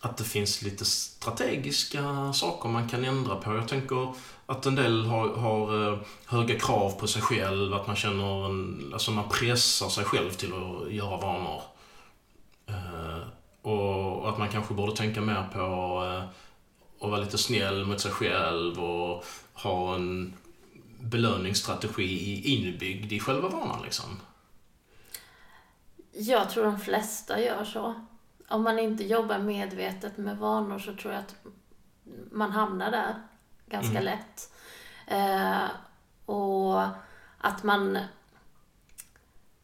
att 0.00 0.16
det 0.16 0.24
finns 0.24 0.62
lite 0.62 0.84
strategiska 0.84 2.32
saker 2.32 2.68
man 2.68 2.88
kan 2.88 3.04
ändra 3.04 3.36
på? 3.36 3.54
Jag 3.54 3.68
tänker 3.68 4.14
att 4.46 4.66
en 4.66 4.74
del 4.74 5.06
har, 5.06 5.28
har 5.28 5.98
höga 6.26 6.58
krav 6.58 6.90
på 6.90 7.06
sig 7.06 7.22
själv, 7.22 7.74
att 7.74 7.86
man 7.86 7.96
känner 7.96 8.46
en, 8.46 8.90
alltså 8.92 9.10
man 9.10 9.28
pressar 9.28 9.88
sig 9.88 10.04
själv 10.04 10.30
till 10.30 10.52
att 10.52 10.92
göra 10.92 11.16
vanor. 11.16 11.62
Och 13.62 14.28
att 14.28 14.38
man 14.38 14.48
kanske 14.48 14.74
borde 14.74 14.96
tänka 14.96 15.20
mer 15.20 15.48
på 15.52 16.02
att 17.00 17.10
vara 17.10 17.20
lite 17.20 17.38
snäll 17.38 17.84
mot 17.84 18.00
sig 18.00 18.10
själv 18.10 18.84
och 18.84 19.24
ha 19.52 19.94
en 19.94 20.34
belöningsstrategi 21.00 22.42
inbyggd 22.44 23.12
i 23.12 23.20
själva 23.20 23.48
vanan 23.48 23.82
liksom. 23.82 24.20
Jag 26.12 26.50
tror 26.50 26.64
de 26.64 26.80
flesta 26.80 27.40
gör 27.40 27.64
så. 27.64 28.06
Om 28.48 28.62
man 28.62 28.78
inte 28.78 29.04
jobbar 29.04 29.38
medvetet 29.38 30.16
med 30.16 30.38
vanor 30.38 30.78
så 30.78 30.94
tror 30.94 31.12
jag 31.12 31.20
att 31.20 31.34
man 32.30 32.50
hamnar 32.50 32.90
där 32.90 33.14
ganska 33.66 34.00
Mm. 34.00 34.04
lätt. 34.04 34.52
Eh, 35.06 35.68
och 36.26 36.82
att 37.38 37.62
man, 37.62 37.98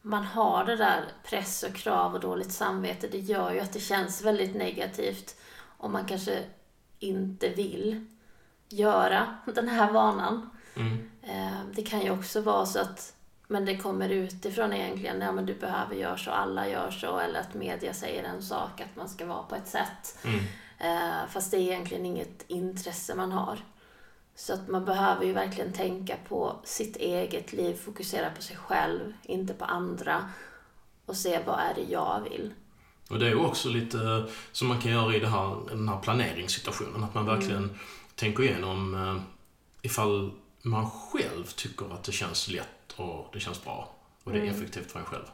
man 0.01 0.23
har 0.23 0.65
det 0.65 0.75
där 0.75 1.03
press 1.23 1.63
och 1.63 1.75
krav 1.75 2.13
och 2.13 2.19
dåligt 2.19 2.51
samvete, 2.51 3.07
det 3.11 3.19
gör 3.19 3.51
ju 3.53 3.59
att 3.59 3.73
det 3.73 3.79
känns 3.79 4.21
väldigt 4.21 4.55
negativt 4.55 5.35
om 5.77 5.91
man 5.91 6.05
kanske 6.05 6.43
inte 6.99 7.49
vill 7.49 8.05
göra 8.69 9.35
den 9.45 9.67
här 9.67 9.91
vanan. 9.91 10.49
Mm. 10.75 11.09
Eh, 11.21 11.59
Det 11.75 11.81
kan 11.81 12.01
ju 12.01 12.11
också 12.11 12.41
vara 12.41 12.65
så 12.65 12.79
att 12.79 13.13
men 13.47 13.65
det 13.65 13.77
kommer 13.77 14.09
utifrån 14.09 14.73
egentligen, 14.73 15.21
ja 15.21 15.31
men 15.31 15.45
du 15.45 15.53
behöver 15.55 15.95
göra 15.95 16.17
så, 16.17 16.31
alla 16.31 16.67
gör 16.67 16.91
så, 16.91 17.19
eller 17.19 17.39
att 17.39 17.53
media 17.53 17.93
säger 17.93 18.23
en 18.23 18.41
sak, 18.43 18.81
att 18.81 18.95
man 18.95 19.09
ska 19.09 19.25
vara 19.25 19.43
på 19.43 19.55
ett 19.55 19.67
sätt. 19.67 20.17
Mm. 20.23 20.39
Eh, 20.79 21.27
fast 21.29 21.51
det 21.51 21.57
är 21.57 21.61
egentligen 21.61 22.05
inget 22.05 22.43
intresse 22.47 23.15
man 23.15 23.31
har. 23.31 23.59
Så 24.35 24.53
att 24.53 24.67
man 24.67 24.85
behöver 24.85 25.25
ju 25.25 25.33
verkligen 25.33 25.73
tänka 25.73 26.15
på 26.27 26.55
sitt 26.63 26.95
eget 26.95 27.53
liv, 27.53 27.75
fokusera 27.75 28.29
på 28.29 28.41
sig 28.41 28.55
själv, 28.55 29.13
inte 29.23 29.53
på 29.53 29.65
andra. 29.65 30.29
Och 31.05 31.15
se 31.15 31.39
vad 31.45 31.59
är 31.59 31.73
det 31.75 31.91
jag 31.91 32.21
vill. 32.29 32.53
Och 33.09 33.19
det 33.19 33.25
är 33.25 33.29
ju 33.29 33.35
också 33.45 33.69
lite 33.69 34.25
som 34.51 34.67
man 34.67 34.81
kan 34.81 34.91
göra 34.91 35.15
i 35.15 35.25
här, 35.25 35.55
den 35.69 35.89
här 35.89 35.99
planeringssituationen. 35.99 37.03
Att 37.03 37.13
man 37.13 37.25
verkligen 37.25 37.79
tänker 38.15 38.43
igenom 38.43 38.95
eh, 38.95 39.21
ifall 39.81 40.31
man 40.61 40.89
själv 40.89 41.43
tycker 41.43 41.93
att 41.93 42.03
det 42.03 42.11
känns 42.11 42.47
lätt 42.47 42.93
och 42.95 43.29
det 43.33 43.39
känns 43.39 43.63
bra 43.63 43.95
och 44.23 44.31
det 44.31 44.37
är 44.37 44.43
Mm. 44.43 44.55
effektivt 44.55 44.91
för 44.91 44.99
en 44.99 45.05
själv. 45.05 45.25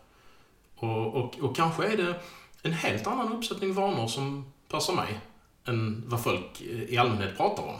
Och, 0.75 1.15
och, 1.15 1.39
och 1.39 1.55
kanske 1.55 1.87
är 1.87 1.97
det 1.97 2.21
en 2.61 2.73
helt 2.73 3.07
annan 3.07 3.33
uppsättning 3.33 3.73
vanor 3.73 4.07
som 4.07 4.53
passar 4.69 4.93
mig 4.93 5.19
än 5.65 6.03
vad 6.07 6.23
folk 6.23 6.61
i 6.61 6.97
allmänhet 6.97 7.37
pratar 7.37 7.63
om. 7.63 7.75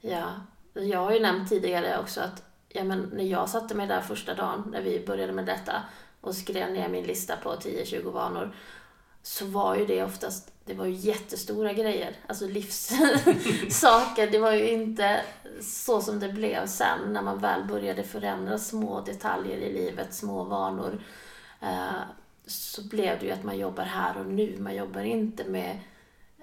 Ja, 0.00 0.26
jag 0.72 0.98
har 0.98 1.12
ju 1.12 1.20
nämnt 1.20 1.48
tidigare 1.48 1.98
också 1.98 2.20
att 2.20 2.42
ja, 2.68 2.84
men 2.84 3.00
när 3.00 3.24
jag 3.24 3.48
satte 3.48 3.74
mig 3.74 3.86
där 3.86 4.00
första 4.00 4.34
dagen 4.34 4.68
när 4.72 4.82
vi 4.82 5.04
började 5.06 5.32
med 5.32 5.46
detta 5.46 5.82
och 6.20 6.34
skrev 6.34 6.72
ner 6.72 6.88
min 6.88 7.04
lista 7.04 7.36
på 7.36 7.54
10-20 7.54 8.10
vanor 8.12 8.54
så 9.26 9.46
var 9.46 9.76
ju 9.76 9.86
det 9.86 10.04
oftast, 10.04 10.52
det 10.64 10.74
var 10.74 10.84
ju 10.86 10.92
jättestora 10.92 11.72
grejer, 11.72 12.16
alltså 12.26 12.46
livssaker. 12.46 14.26
Det 14.32 14.38
var 14.38 14.52
ju 14.52 14.68
inte 14.70 15.20
så 15.62 16.00
som 16.00 16.20
det 16.20 16.28
blev 16.28 16.66
sen 16.66 17.12
när 17.12 17.22
man 17.22 17.38
väl 17.38 17.64
började 17.64 18.02
förändra 18.02 18.58
små 18.58 19.00
detaljer 19.00 19.56
i 19.56 19.72
livet, 19.72 20.14
små 20.14 20.44
vanor. 20.44 21.02
Eh, 21.60 22.00
Så 22.46 22.82
blev 22.82 23.18
det 23.18 23.26
ju 23.26 23.32
att 23.32 23.44
man 23.44 23.58
jobbar 23.58 23.84
här 23.84 24.18
och 24.18 24.26
nu, 24.26 24.56
man 24.58 24.74
jobbar 24.74 25.00
inte 25.02 25.44
med 25.44 25.78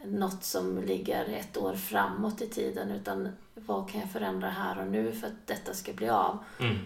något 0.06 0.44
som 0.44 0.84
ligger 0.84 1.26
ett 1.26 1.58
år 1.58 1.76
framåt 1.76 2.42
i 2.42 2.48
tiden 2.48 2.92
utan 2.92 3.30
vad 3.56 3.90
kan 3.90 4.02
jag 4.02 4.12
förändra 4.12 4.50
här 4.50 4.80
och 4.80 4.88
nu 4.88 5.12
för 5.12 5.28
att 5.28 5.48
detta 5.48 5.74
ska 5.74 5.94
bli 5.94 6.10
av? 6.10 6.38
Mm. 6.60 6.78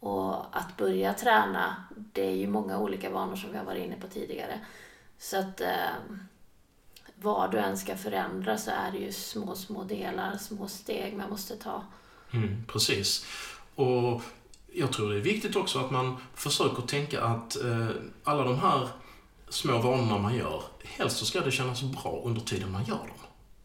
Och 0.00 0.56
att 0.56 0.76
börja 0.76 1.14
träna, 1.14 1.76
det 1.96 2.26
är 2.26 2.36
ju 2.36 2.46
många 2.46 2.78
olika 2.78 3.10
vanor 3.10 3.36
som 3.36 3.52
vi 3.52 3.58
har 3.58 3.64
varit 3.64 3.84
inne 3.84 3.96
på 4.00 4.06
tidigare. 4.06 4.60
Så 5.22 5.36
att 5.36 5.60
eh, 5.60 5.94
vad 7.14 7.50
du 7.50 7.58
än 7.58 7.78
ska 7.78 7.96
förändra 7.96 8.58
så 8.58 8.70
är 8.70 8.92
det 8.92 8.98
ju 8.98 9.12
små, 9.12 9.54
små 9.54 9.84
delar, 9.84 10.36
små 10.36 10.68
steg 10.68 11.16
man 11.16 11.30
måste 11.30 11.56
ta. 11.56 11.84
Mm, 12.32 12.64
precis. 12.66 13.26
Och 13.74 14.22
jag 14.72 14.92
tror 14.92 15.10
det 15.10 15.16
är 15.16 15.20
viktigt 15.20 15.56
också 15.56 15.78
att 15.78 15.90
man 15.90 16.16
försöker 16.34 16.82
tänka 16.82 17.22
att 17.22 17.64
eh, 17.64 17.88
alla 18.24 18.44
de 18.44 18.58
här 18.58 18.88
små 19.48 19.78
vanorna 19.78 20.18
man 20.18 20.36
gör, 20.36 20.62
helst 20.84 21.16
så 21.16 21.24
ska 21.24 21.40
det 21.40 21.50
kännas 21.50 21.82
bra 21.82 22.22
under 22.24 22.40
tiden 22.40 22.72
man 22.72 22.84
gör 22.84 22.98
dem. 22.98 23.22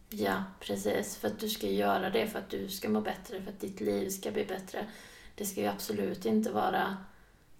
Ja, 0.09 0.43
precis. 0.59 1.17
För 1.17 1.27
att 1.27 1.39
du 1.39 1.49
ska 1.49 1.67
göra 1.67 2.09
det 2.09 2.27
för 2.27 2.39
att 2.39 2.49
du 2.49 2.69
ska 2.69 2.89
må 2.89 3.01
bättre, 3.01 3.41
för 3.41 3.51
att 3.51 3.59
ditt 3.59 3.81
liv 3.81 4.09
ska 4.09 4.31
bli 4.31 4.45
bättre. 4.45 4.87
Det 5.35 5.45
ska 5.45 5.61
ju 5.61 5.67
absolut 5.67 6.25
inte 6.25 6.51
vara 6.51 6.97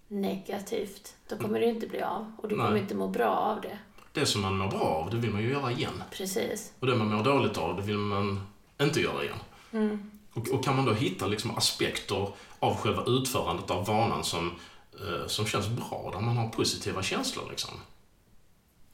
negativt. 0.08 1.16
Då 1.28 1.36
kommer 1.36 1.60
det 1.60 1.66
inte 1.66 1.86
bli 1.86 2.02
av 2.02 2.32
och 2.38 2.48
du 2.48 2.56
Nej. 2.56 2.66
kommer 2.66 2.78
inte 2.78 2.94
må 2.94 3.08
bra 3.08 3.36
av 3.36 3.60
det. 3.60 3.78
Det 4.18 4.26
som 4.26 4.40
man 4.42 4.56
mår 4.58 4.68
bra 4.68 4.80
av, 4.80 5.10
det 5.10 5.16
vill 5.16 5.30
man 5.30 5.42
ju 5.42 5.50
göra 5.50 5.72
igen. 5.72 6.02
Precis. 6.10 6.72
Och 6.80 6.86
det 6.86 6.96
man 6.96 7.08
mår 7.08 7.22
dåligt 7.24 7.56
av, 7.56 7.76
det 7.76 7.82
vill 7.82 7.96
man 7.98 8.46
inte 8.80 9.00
göra 9.00 9.24
igen. 9.24 9.38
Mm. 9.72 10.10
Och, 10.32 10.48
och 10.48 10.64
kan 10.64 10.76
man 10.76 10.84
då 10.84 10.92
hitta 10.92 11.26
liksom 11.26 11.50
aspekter 11.56 12.28
av 12.58 12.76
själva 12.76 13.04
utförandet 13.06 13.70
av 13.70 13.86
vanan 13.86 14.24
som, 14.24 14.52
eh, 14.92 15.26
som 15.26 15.46
känns 15.46 15.68
bra, 15.68 16.10
där 16.14 16.20
man 16.20 16.36
har 16.36 16.48
positiva 16.48 17.02
känslor 17.02 17.44
liksom. 17.50 17.70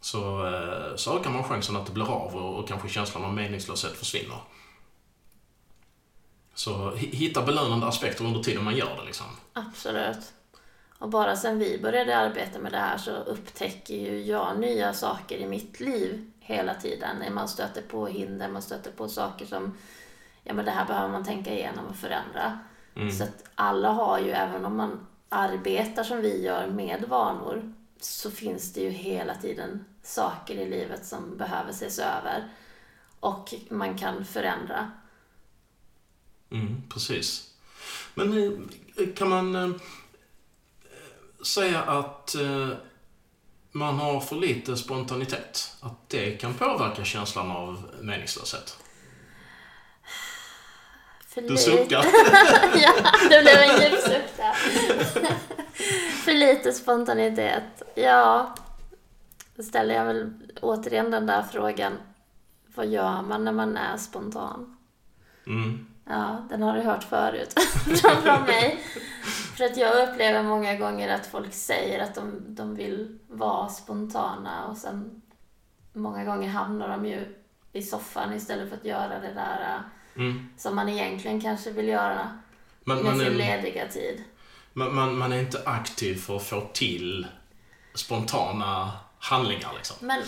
Så, 0.00 0.46
eh, 0.46 0.96
så 0.96 1.18
ökar 1.18 1.30
man 1.30 1.44
chansen 1.44 1.76
att 1.76 1.86
det 1.86 1.92
blir 1.92 2.10
av 2.12 2.36
och, 2.36 2.58
och 2.58 2.68
kanske 2.68 2.88
känslan 2.88 3.24
av 3.24 3.34
meningslöshet 3.34 3.92
försvinner. 3.96 4.38
Så 6.54 6.90
hi- 6.90 7.14
hitta 7.14 7.42
belönande 7.42 7.86
aspekter 7.86 8.24
under 8.24 8.40
tiden 8.42 8.64
man 8.64 8.76
gör 8.76 8.96
det 9.00 9.04
liksom. 9.06 9.26
Absolut. 9.52 10.32
Och 10.98 11.08
bara 11.08 11.36
sen 11.36 11.58
vi 11.58 11.78
började 11.78 12.16
arbeta 12.16 12.58
med 12.58 12.72
det 12.72 12.78
här 12.78 12.98
så 12.98 13.10
upptäcker 13.10 13.94
ju 13.94 14.22
jag 14.22 14.58
nya 14.58 14.92
saker 14.92 15.38
i 15.38 15.46
mitt 15.46 15.80
liv 15.80 16.30
hela 16.40 16.74
tiden. 16.74 17.34
Man 17.34 17.48
stöter 17.48 17.82
på 17.82 18.06
hinder, 18.06 18.48
man 18.48 18.62
stöter 18.62 18.90
på 18.90 19.08
saker 19.08 19.46
som, 19.46 19.78
ja 20.42 20.54
men 20.54 20.64
det 20.64 20.70
här 20.70 20.86
behöver 20.86 21.08
man 21.08 21.24
tänka 21.24 21.52
igenom 21.52 21.86
och 21.86 21.96
förändra. 21.96 22.58
Mm. 22.96 23.12
Så 23.12 23.24
att 23.24 23.44
alla 23.54 23.88
har 23.88 24.18
ju, 24.18 24.30
även 24.30 24.64
om 24.64 24.76
man 24.76 25.06
arbetar 25.28 26.04
som 26.04 26.20
vi 26.20 26.42
gör 26.42 26.66
med 26.66 27.04
vanor, 27.08 27.74
så 28.00 28.30
finns 28.30 28.72
det 28.72 28.80
ju 28.80 28.90
hela 28.90 29.34
tiden 29.34 29.84
saker 30.02 30.54
i 30.54 30.70
livet 30.70 31.06
som 31.06 31.36
behöver 31.36 31.70
ses 31.70 31.98
över. 31.98 32.48
Och 33.20 33.54
man 33.68 33.98
kan 33.98 34.24
förändra. 34.24 34.90
Mm, 36.50 36.82
precis. 36.88 37.50
Men 38.14 38.38
eh, 38.38 39.14
kan 39.14 39.28
man 39.28 39.54
eh, 39.54 39.76
säga 41.46 41.82
att 41.82 42.34
eh, 42.34 42.68
man 43.72 43.98
har 43.98 44.20
för 44.20 44.36
lite 44.36 44.76
spontanitet? 44.76 45.76
Att 45.80 46.08
det 46.08 46.30
kan 46.30 46.54
påverka 46.54 47.04
känslan 47.04 47.50
av 47.50 47.90
meningslöshet? 48.00 48.78
För 51.28 51.42
Du 51.42 51.56
suckar. 51.56 52.04
ja, 52.74 52.92
det 53.30 53.42
blev 53.42 53.58
en 53.58 53.82
djup 53.82 54.00
suck 54.00 54.36
där. 54.36 54.54
För 56.24 56.32
lite 56.32 56.72
spontanitet. 56.72 57.82
Ja, 57.94 58.54
då 59.56 59.62
ställer 59.62 59.94
jag 59.94 60.04
väl 60.04 60.32
återigen 60.62 61.10
den 61.10 61.26
där 61.26 61.42
frågan. 61.52 61.92
Vad 62.74 62.86
gör 62.86 63.22
man 63.22 63.44
när 63.44 63.52
man 63.52 63.76
är 63.76 63.96
spontan? 63.96 64.76
Mm. 65.46 65.86
Ja, 66.04 66.46
den 66.48 66.62
har 66.62 66.74
du 66.76 66.80
hört 66.80 67.04
förut 67.04 67.54
från, 68.24 68.42
mig. 68.42 68.78
För 69.56 69.64
att 69.64 69.76
jag 69.76 70.08
upplever 70.08 70.42
många 70.42 70.74
gånger 70.74 71.14
att 71.14 71.26
folk 71.26 71.52
säger 71.54 72.02
att 72.04 72.14
de, 72.14 72.40
de 72.48 72.74
vill 72.74 73.18
vara 73.28 73.68
spontana 73.68 74.64
och 74.66 74.76
sen 74.76 75.22
många 75.92 76.24
gånger 76.24 76.48
hamnar 76.48 76.88
de 76.88 77.06
ju 77.06 77.34
i 77.72 77.82
soffan 77.82 78.32
istället 78.34 78.68
för 78.68 78.76
att 78.76 78.84
göra 78.84 79.18
det 79.20 79.32
där 79.34 79.60
äh, 79.74 79.80
Mm. 80.16 80.48
som 80.56 80.76
man 80.76 80.88
egentligen 80.88 81.40
kanske 81.40 81.70
vill 81.70 81.88
göra. 81.88 82.38
Man, 82.84 82.96
med 82.96 83.04
man, 83.04 83.18
sin 83.18 83.26
är, 83.26 83.30
lediga 83.34 83.88
tid. 83.88 84.24
man, 84.72 84.94
man, 84.94 85.18
man 85.18 85.32
är 85.32 85.38
inte 85.40 85.62
aktiv 85.66 86.14
för 86.16 86.36
att 86.36 86.42
få 86.42 86.60
till 86.72 87.26
spontana 87.94 88.92
handlingar 89.18 89.70
liksom. 89.76 89.96
Men 90.06 90.22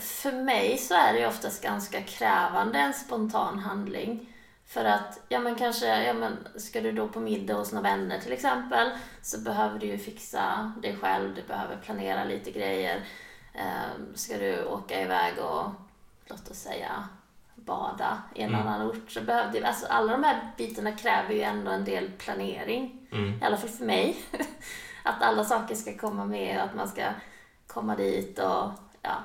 för 0.00 0.32
mig 0.32 0.78
så 0.78 0.94
är 0.94 1.12
det 1.12 1.18
ju 1.18 1.26
oftast 1.26 1.62
ganska 1.62 2.02
krävande 2.02 2.78
en 2.78 2.94
spontan 2.94 3.58
handling. 3.58 4.32
För 4.68 4.84
att, 4.84 5.20
ja 5.28 5.38
men 5.40 5.54
kanske, 5.54 6.02
ja 6.04 6.12
men 6.12 6.36
ska 6.56 6.80
du 6.80 6.92
då 6.92 7.08
på 7.08 7.20
middag 7.20 7.54
hos 7.54 7.72
några 7.72 7.90
vänner 7.90 8.18
till 8.20 8.32
exempel 8.32 8.90
så 9.22 9.40
behöver 9.40 9.78
du 9.78 9.86
ju 9.86 9.98
fixa 9.98 10.72
dig 10.82 10.96
själv, 10.96 11.34
du 11.34 11.42
behöver 11.42 11.76
planera 11.76 12.24
lite 12.24 12.50
grejer. 12.50 13.04
Ehm, 13.54 14.14
ska 14.14 14.38
du 14.38 14.64
åka 14.64 15.02
iväg 15.02 15.38
och, 15.38 15.64
låt 16.26 16.50
oss 16.50 16.58
säga, 16.58 17.08
bada 17.54 18.22
i 18.34 18.42
en 18.42 18.54
Mm. 18.54 18.66
annan 18.66 18.90
ort 18.90 19.10
så 19.10 19.20
behöver 19.20 19.52
du, 19.52 19.64
alltså 19.64 19.86
alla 19.86 20.12
de 20.12 20.24
här 20.24 20.50
bitarna 20.56 20.92
kräver 20.92 21.34
ju 21.34 21.42
ändå 21.42 21.70
en 21.70 21.84
del 21.84 22.10
planering. 22.18 23.06
Mm. 23.12 23.42
I 23.42 23.44
alla 23.44 23.56
fall 23.56 23.68
för 23.70 23.84
mig. 23.84 24.16
att 25.02 25.22
alla 25.22 25.44
saker 25.44 25.74
ska 25.74 25.96
komma 25.98 26.24
med 26.24 26.56
och 26.56 26.62
att 26.64 26.74
man 26.74 26.88
ska 26.88 27.02
komma 27.66 27.96
dit 27.96 28.38
och 28.38 28.70
ja. 29.02 29.16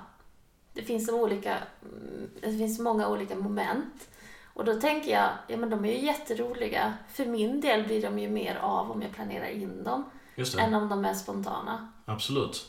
Det 0.73 0.81
finns, 0.81 1.07
så 1.07 1.21
olika, 1.23 1.57
mm, 1.81 2.29
det 2.41 2.57
finns 2.57 2.79
många 2.79 3.07
olika 3.07 3.35
moment. 3.35 4.07
Och 4.53 4.65
då 4.65 4.79
tänker 4.79 5.11
jag, 5.11 5.29
ja 5.47 5.57
men 5.57 5.69
de 5.69 5.85
är 5.85 5.91
ju 5.91 6.05
jätteroliga. 6.05 6.93
För 7.13 7.25
min 7.25 7.61
del 7.61 7.83
blir 7.83 8.01
de 8.01 8.19
ju 8.19 8.29
mer 8.29 8.55
av 8.55 8.91
om 8.91 9.01
jag 9.01 9.11
planerar 9.11 9.47
in 9.47 9.83
dem 9.83 10.09
än 10.57 10.73
om 10.73 10.89
de 10.89 11.05
är 11.05 11.13
spontana. 11.13 11.91
Absolut. 12.05 12.65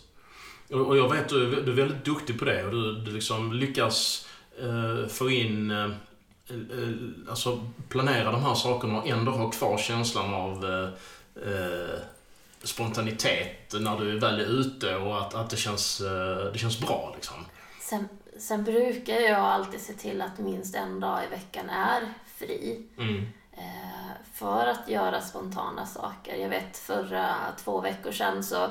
Och, 0.70 0.80
och 0.80 0.96
jag 0.96 1.12
vet 1.12 1.28
du, 1.28 1.62
du 1.62 1.72
är 1.72 1.76
väldigt 1.76 2.04
duktig 2.04 2.38
på 2.38 2.44
det 2.44 2.64
och 2.64 2.70
du, 2.70 2.94
du 2.94 3.10
liksom 3.10 3.52
lyckas 3.52 4.28
eh, 4.60 5.08
få 5.08 5.30
in, 5.30 5.70
eh, 5.70 5.84
eh, 6.50 6.90
alltså 7.30 7.60
planera 7.88 8.32
de 8.32 8.42
här 8.42 8.54
sakerna 8.54 8.98
och 8.98 9.08
ändå 9.08 9.32
ha 9.32 9.50
kvar 9.50 9.78
känslan 9.78 10.34
av 10.34 10.64
eh, 10.64 10.88
eh, 11.52 11.98
spontanitet 12.62 13.74
när 13.80 13.98
du 13.98 14.18
väl 14.18 14.40
är 14.40 14.44
ute 14.44 14.96
och 14.96 15.20
att, 15.20 15.34
att 15.34 15.50
det, 15.50 15.56
känns, 15.56 16.00
eh, 16.00 16.52
det 16.52 16.58
känns 16.58 16.80
bra 16.80 17.12
liksom. 17.14 17.36
Sen, 17.80 18.08
sen 18.38 18.64
brukar 18.64 19.14
jag 19.14 19.40
alltid 19.40 19.80
se 19.80 19.92
till 19.92 20.22
att 20.22 20.38
minst 20.38 20.74
en 20.74 21.00
dag 21.00 21.24
i 21.24 21.26
veckan 21.26 21.70
är 21.70 22.14
fri. 22.26 22.86
Mm. 22.98 23.26
Eh, 23.52 23.94
för 24.32 24.66
att 24.66 24.88
göra 24.88 25.20
spontana 25.20 25.86
saker. 25.86 26.36
Jag 26.36 26.48
vet 26.48 26.76
förra 26.76 27.34
två 27.56 27.80
veckor 27.80 28.12
sedan 28.12 28.44
så 28.44 28.68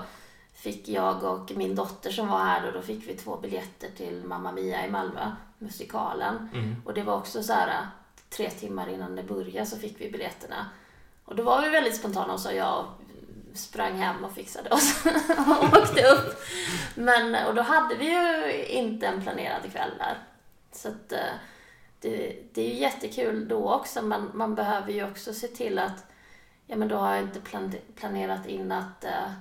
fick 0.53 0.89
jag 0.89 1.23
och 1.23 1.51
min 1.55 1.75
dotter 1.75 2.11
som 2.11 2.27
var 2.27 2.39
här 2.39 2.67
och 2.67 2.73
då 2.73 2.81
fick 2.81 3.09
vi 3.09 3.15
två 3.15 3.37
biljetter 3.37 3.89
till 3.97 4.23
Mamma 4.25 4.51
Mia 4.51 4.87
i 4.87 4.89
Malmö, 4.89 5.31
musikalen. 5.57 6.49
Mm. 6.53 6.75
Och 6.85 6.93
det 6.93 7.03
var 7.03 7.15
också 7.15 7.43
så 7.43 7.53
här 7.53 7.87
tre 8.29 8.49
timmar 8.49 8.89
innan 8.89 9.15
det 9.15 9.23
började 9.23 9.65
så 9.65 9.77
fick 9.77 10.01
vi 10.01 10.11
biljetterna. 10.11 10.65
Och 11.25 11.35
då 11.35 11.43
var 11.43 11.61
vi 11.61 11.69
väldigt 11.69 11.95
spontana 11.95 12.33
och 12.33 12.39
sa 12.39 12.51
ja 12.51 12.85
sprang 13.55 13.97
hem 13.97 14.23
och 14.23 14.35
fixade 14.35 14.69
oss 14.69 15.05
och 15.47 15.77
åkte 15.77 16.07
upp. 16.07 16.43
Men, 16.95 17.47
och 17.47 17.55
då 17.55 17.61
hade 17.61 17.95
vi 17.95 18.05
ju 18.05 18.65
inte 18.65 19.07
en 19.07 19.21
planerad 19.21 19.71
kväll 19.71 19.91
där. 19.97 20.17
Så 20.71 20.87
att, 20.87 21.11
eh, 21.11 21.33
det, 22.01 22.35
det 22.53 22.61
är 22.61 22.69
ju 22.69 22.79
jättekul 22.79 23.47
då 23.47 23.73
också. 23.73 24.01
Man, 24.01 24.31
man 24.33 24.55
behöver 24.55 24.91
ju 24.91 25.05
också 25.11 25.33
se 25.33 25.47
till 25.47 25.79
att, 25.79 26.05
ja 26.67 26.75
men 26.75 26.87
då 26.87 26.95
har 26.95 27.13
jag 27.13 27.23
inte 27.23 27.39
plan, 27.39 27.73
planerat 27.95 28.45
in 28.45 28.71
att 28.71 29.03
eh, 29.03 29.31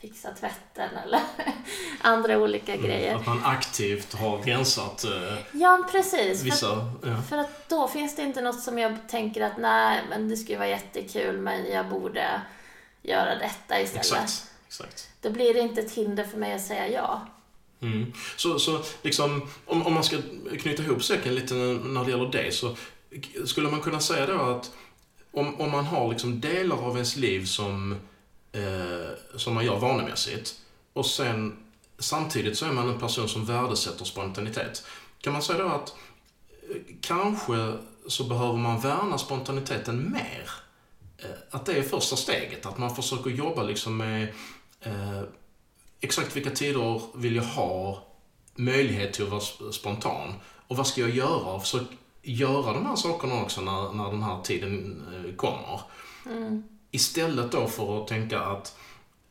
fixa 0.00 0.30
tvätten 0.34 0.90
eller 1.04 1.20
andra 2.00 2.38
olika 2.38 2.76
grejer. 2.76 3.16
Att 3.16 3.26
man 3.26 3.44
aktivt 3.44 4.14
har 4.14 4.38
rensat 4.38 5.04
eh, 5.04 5.38
Ja, 5.52 5.88
precis. 5.92 6.38
För, 6.38 6.44
vissa... 6.44 6.92
Ja. 7.02 7.22
för 7.28 7.38
att 7.38 7.68
då 7.68 7.88
finns 7.88 8.16
det 8.16 8.22
inte 8.22 8.40
något 8.40 8.60
som 8.60 8.78
jag 8.78 9.08
tänker 9.08 9.40
att 9.40 9.58
nej, 9.58 10.02
men 10.10 10.28
det 10.28 10.36
skulle 10.36 10.58
vara 10.58 10.68
jättekul 10.68 11.38
men 11.38 11.72
jag 11.72 11.88
borde 11.88 12.42
göra 13.02 13.34
detta 13.34 13.80
istället. 13.80 14.06
Exakt. 14.06 14.50
Exakt. 14.66 15.08
Då 15.20 15.30
blir 15.30 15.54
det 15.54 15.60
inte 15.60 15.80
ett 15.80 15.92
hinder 15.92 16.24
för 16.24 16.38
mig 16.38 16.54
att 16.54 16.62
säga 16.62 16.88
ja. 16.88 17.26
Mm. 17.80 18.12
Så, 18.36 18.58
så 18.58 18.82
liksom, 19.02 19.48
om, 19.66 19.86
om 19.86 19.94
man 19.94 20.04
ska 20.04 20.16
knyta 20.60 20.82
ihop 20.82 21.04
säcken 21.04 21.34
lite 21.34 21.54
när 21.54 22.04
det 22.04 22.10
gäller 22.10 22.32
det 22.32 22.54
så 22.54 22.76
skulle 23.46 23.70
man 23.70 23.80
kunna 23.80 24.00
säga 24.00 24.26
då 24.26 24.40
att 24.40 24.70
om, 25.32 25.60
om 25.60 25.70
man 25.70 25.84
har 25.84 26.08
liksom 26.08 26.40
delar 26.40 26.76
av 26.76 26.94
ens 26.94 27.16
liv 27.16 27.44
som, 27.44 27.92
eh, 28.52 29.36
som 29.36 29.54
man 29.54 29.64
gör 29.64 29.76
vanemässigt 29.76 30.54
och 30.92 31.06
sen 31.06 31.56
samtidigt 31.98 32.58
så 32.58 32.66
är 32.66 32.72
man 32.72 32.88
en 32.88 33.00
person 33.00 33.28
som 33.28 33.44
värdesätter 33.44 34.04
spontanitet. 34.04 34.84
Kan 35.20 35.32
man 35.32 35.42
säga 35.42 35.58
då 35.58 35.68
att 35.68 35.94
eh, 36.70 36.76
kanske 37.00 37.72
så 38.06 38.24
behöver 38.24 38.58
man 38.58 38.80
värna 38.80 39.18
spontaniteten 39.18 40.12
mer? 40.12 40.50
Eh, 41.22 41.30
att 41.50 41.66
det 41.66 41.72
är 41.72 41.82
första 41.82 42.16
steget, 42.16 42.66
att 42.66 42.78
man 42.78 42.96
försöker 42.96 43.30
jobba 43.30 43.62
liksom 43.62 43.96
med 43.96 44.28
eh, 44.80 45.22
exakt 46.00 46.36
vilka 46.36 46.50
tider 46.50 47.00
vill 47.14 47.36
jag 47.36 47.42
ha 47.42 48.02
möjlighet 48.54 49.12
till 49.12 49.24
att 49.24 49.30
vara 49.30 49.40
sp- 49.40 49.70
spontan? 49.72 50.34
Och 50.68 50.76
vad 50.76 50.86
ska 50.86 51.00
jag 51.00 51.10
göra? 51.10 51.52
Och 51.52 51.62
försök 51.62 51.82
göra 52.22 52.72
de 52.72 52.86
här 52.86 52.96
sakerna 52.96 53.42
också 53.42 53.60
när, 53.60 53.92
när 53.92 54.10
den 54.10 54.22
här 54.22 54.42
tiden 54.42 55.02
eh, 55.14 55.34
kommer. 55.36 55.80
Istället 56.90 57.52
då 57.52 57.66
för 57.66 58.02
att 58.02 58.08
tänka 58.08 58.40
att 58.40 58.76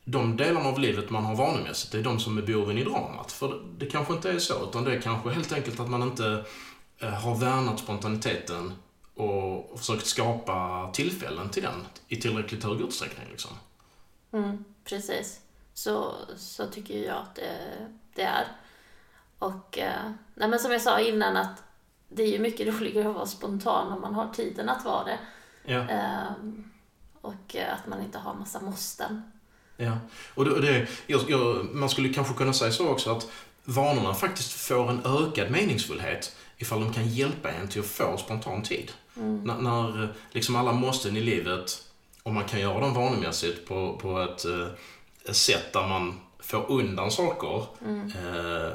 de 0.05 0.37
delarna 0.37 0.69
av 0.69 0.79
livet 0.79 1.09
man 1.09 1.25
har 1.25 1.35
vanemässigt, 1.35 1.91
det 1.91 1.97
är 1.99 2.03
de 2.03 2.19
som 2.19 2.37
är 2.37 2.41
boven 2.41 2.77
i 2.77 2.83
dramat. 2.83 3.31
För 3.31 3.47
det, 3.47 3.59
det 3.77 3.85
kanske 3.85 4.13
inte 4.13 4.31
är 4.31 4.39
så, 4.39 4.69
utan 4.69 4.83
det 4.83 4.95
är 4.95 5.01
kanske 5.01 5.29
helt 5.29 5.53
enkelt 5.53 5.79
att 5.79 5.89
man 5.89 6.03
inte 6.03 6.45
eh, 6.99 7.09
har 7.09 7.35
värnat 7.35 7.79
spontaniteten 7.79 8.73
och, 9.17 9.71
och 9.71 9.79
försökt 9.79 10.05
skapa 10.05 10.89
tillfällen 10.93 11.49
till 11.49 11.63
den 11.63 11.85
i 12.07 12.15
tillräckligt 12.15 12.63
hög 12.63 12.81
utsträckning. 12.81 13.27
Liksom. 13.31 13.51
Mm, 14.31 14.63
precis. 14.83 15.39
Så, 15.73 16.15
så 16.37 16.67
tycker 16.67 17.05
jag 17.05 17.17
att 17.17 17.35
det, 17.35 17.57
det 18.15 18.21
är. 18.21 18.47
Och 19.39 19.77
eh, 19.77 20.11
nej 20.33 20.49
men 20.49 20.59
som 20.59 20.71
jag 20.71 20.81
sa 20.81 20.99
innan 20.99 21.37
att 21.37 21.63
det 22.09 22.23
är 22.23 22.27
ju 22.27 22.39
mycket 22.39 22.67
roligare 22.79 23.09
att 23.09 23.15
vara 23.15 23.25
spontan 23.25 23.91
om 23.91 24.01
man 24.01 24.15
har 24.15 24.33
tiden 24.33 24.69
att 24.69 24.85
vara 24.85 25.03
det. 25.03 25.19
Ja. 25.65 25.89
Ehm, 25.89 26.71
och 27.21 27.55
eh, 27.55 27.73
att 27.73 27.87
man 27.87 28.01
inte 28.01 28.17
har 28.17 28.33
massa 28.33 28.61
måsten. 28.61 29.31
Ja, 29.77 29.97
och 30.33 30.45
det, 30.45 30.61
det, 30.61 30.87
jag, 31.07 31.21
jag, 31.29 31.75
man 31.75 31.89
skulle 31.89 32.13
kanske 32.13 32.33
kunna 32.33 32.53
säga 32.53 32.71
så 32.71 32.89
också 32.89 33.11
att 33.11 33.31
vanorna 33.63 34.13
faktiskt 34.13 34.53
får 34.53 34.89
en 34.89 35.01
ökad 35.05 35.51
meningsfullhet 35.51 36.35
ifall 36.57 36.79
de 36.79 36.93
kan 36.93 37.07
hjälpa 37.07 37.51
en 37.51 37.67
till 37.67 37.81
att 37.81 37.87
få 37.87 38.17
spontan 38.17 38.63
tid. 38.63 38.91
När, 39.13 39.57
när 39.57 40.03
eh, 40.03 40.09
liksom 40.31 40.55
alla 40.55 40.71
måsten 40.71 41.17
i 41.17 41.21
livet, 41.21 41.83
om 42.23 42.33
man 42.33 42.45
kan 42.45 42.59
göra 42.59 42.79
dem 42.79 42.93
vanemässigt 42.93 43.67
på, 43.67 43.97
på 44.01 44.19
ett 44.19 44.45
eh, 44.45 45.33
sätt 45.33 45.73
där 45.73 45.87
man 45.87 46.19
får 46.39 46.71
undan 46.71 47.11
saker 47.11 47.65
eh, 47.83 48.73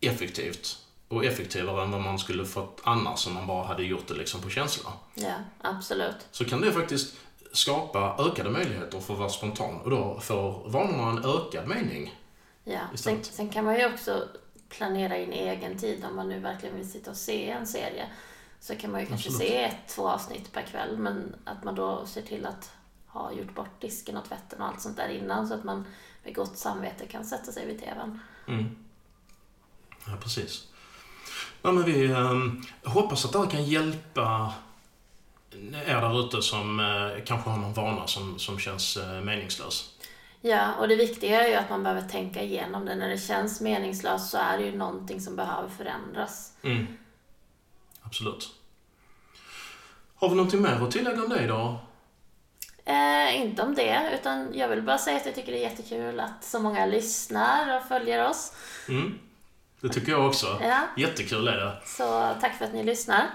effektivt 0.00 0.78
och 1.08 1.24
effektivare 1.24 1.82
än 1.82 1.90
vad 1.90 2.00
man 2.00 2.18
skulle 2.18 2.44
fått 2.44 2.80
annars 2.84 3.26
om 3.26 3.34
man 3.34 3.46
bara 3.46 3.66
hade 3.66 3.82
gjort 3.82 4.08
det 4.08 4.14
liksom 4.14 4.40
på 4.40 4.50
känsla. 4.50 4.90
Ja, 5.14 5.34
absolut. 5.60 6.16
Så 6.30 6.44
kan 6.44 6.60
det 6.60 6.72
faktiskt 6.72 7.14
skapa 7.52 8.16
ökade 8.18 8.50
möjligheter 8.50 9.00
för 9.00 9.14
att 9.14 9.20
vara 9.20 9.28
spontan 9.28 9.80
och 9.80 9.90
då 9.90 10.20
får 10.20 10.70
vanorna 10.70 11.10
en 11.10 11.24
ökad 11.24 11.68
mening. 11.68 12.14
Ja. 12.64 12.80
Sen, 12.94 13.24
sen 13.24 13.48
kan 13.48 13.64
man 13.64 13.78
ju 13.78 13.86
också 13.86 14.28
planera 14.76 15.16
in 15.18 15.32
egen 15.32 15.78
tid 15.78 16.04
om 16.04 16.16
man 16.16 16.28
nu 16.28 16.38
verkligen 16.40 16.76
vill 16.76 16.90
sitta 16.90 17.10
och 17.10 17.16
se 17.16 17.50
en 17.50 17.66
serie. 17.66 18.06
Så 18.60 18.76
kan 18.76 18.90
man 18.90 19.00
ju 19.00 19.06
kanske 19.06 19.28
Absolut. 19.28 19.50
se 19.50 19.64
ett, 19.64 19.88
två 19.88 20.08
avsnitt 20.08 20.52
per 20.52 20.62
kväll 20.62 20.98
men 20.98 21.34
att 21.44 21.64
man 21.64 21.74
då 21.74 22.06
ser 22.06 22.22
till 22.22 22.46
att 22.46 22.72
ha 23.06 23.32
gjort 23.32 23.54
bort 23.54 23.80
disken 23.80 24.16
och 24.16 24.24
tvätten 24.24 24.60
och 24.60 24.68
allt 24.68 24.80
sånt 24.80 24.96
där 24.96 25.08
innan 25.08 25.48
så 25.48 25.54
att 25.54 25.64
man 25.64 25.84
med 26.24 26.34
gott 26.34 26.58
samvete 26.58 27.06
kan 27.06 27.24
sätta 27.24 27.52
sig 27.52 27.66
vid 27.66 27.80
TVn. 27.80 28.20
Mm. 28.48 28.76
Ja, 30.06 30.12
precis. 30.22 30.68
Ja, 31.62 31.72
men 31.72 31.84
vi 31.84 32.12
ehm, 32.12 32.62
hoppas 32.84 33.24
att 33.24 33.32
det 33.32 33.38
här 33.38 33.50
kan 33.50 33.64
hjälpa 33.64 34.54
er 35.86 36.00
där 36.00 36.26
ute 36.26 36.42
som 36.42 36.80
eh, 36.80 37.24
kanske 37.24 37.50
har 37.50 37.58
någon 37.58 37.72
vana 37.72 38.06
som, 38.06 38.38
som 38.38 38.58
känns 38.58 38.96
eh, 38.96 39.20
meningslös. 39.20 39.93
Ja, 40.46 40.74
och 40.74 40.88
det 40.88 40.96
viktiga 40.96 41.44
är 41.44 41.48
ju 41.48 41.54
att 41.54 41.70
man 41.70 41.82
behöver 41.82 42.08
tänka 42.08 42.42
igenom 42.42 42.84
det. 42.86 42.94
När 42.94 43.08
det 43.08 43.18
känns 43.18 43.60
meningslöst 43.60 44.30
så 44.30 44.38
är 44.38 44.58
det 44.58 44.64
ju 44.64 44.76
någonting 44.76 45.20
som 45.20 45.36
behöver 45.36 45.68
förändras. 45.68 46.52
Mm. 46.62 46.86
Absolut. 48.02 48.54
Har 50.14 50.28
vi 50.28 50.34
någonting 50.34 50.62
mer 50.62 50.82
att 50.82 50.90
tillägga 50.90 51.22
om 51.22 51.28
det 51.28 51.44
idag? 51.44 51.76
Eh, 52.84 53.40
inte 53.40 53.62
om 53.62 53.74
det, 53.74 54.10
utan 54.20 54.50
jag 54.54 54.68
vill 54.68 54.82
bara 54.82 54.98
säga 54.98 55.16
att 55.16 55.26
jag 55.26 55.34
tycker 55.34 55.52
det 55.52 55.58
är 55.58 55.70
jättekul 55.70 56.20
att 56.20 56.44
så 56.44 56.60
många 56.60 56.86
lyssnar 56.86 57.76
och 57.76 57.88
följer 57.88 58.28
oss. 58.28 58.52
Mm. 58.88 59.18
Det 59.80 59.88
tycker 59.88 60.12
jag 60.12 60.26
också. 60.26 60.58
Ja. 60.62 60.80
Jättekul 60.96 61.48
är 61.48 61.56
det. 61.56 61.72
Så 61.86 62.34
tack 62.40 62.58
för 62.58 62.64
att 62.64 62.74
ni 62.74 62.84
lyssnar. 62.84 63.26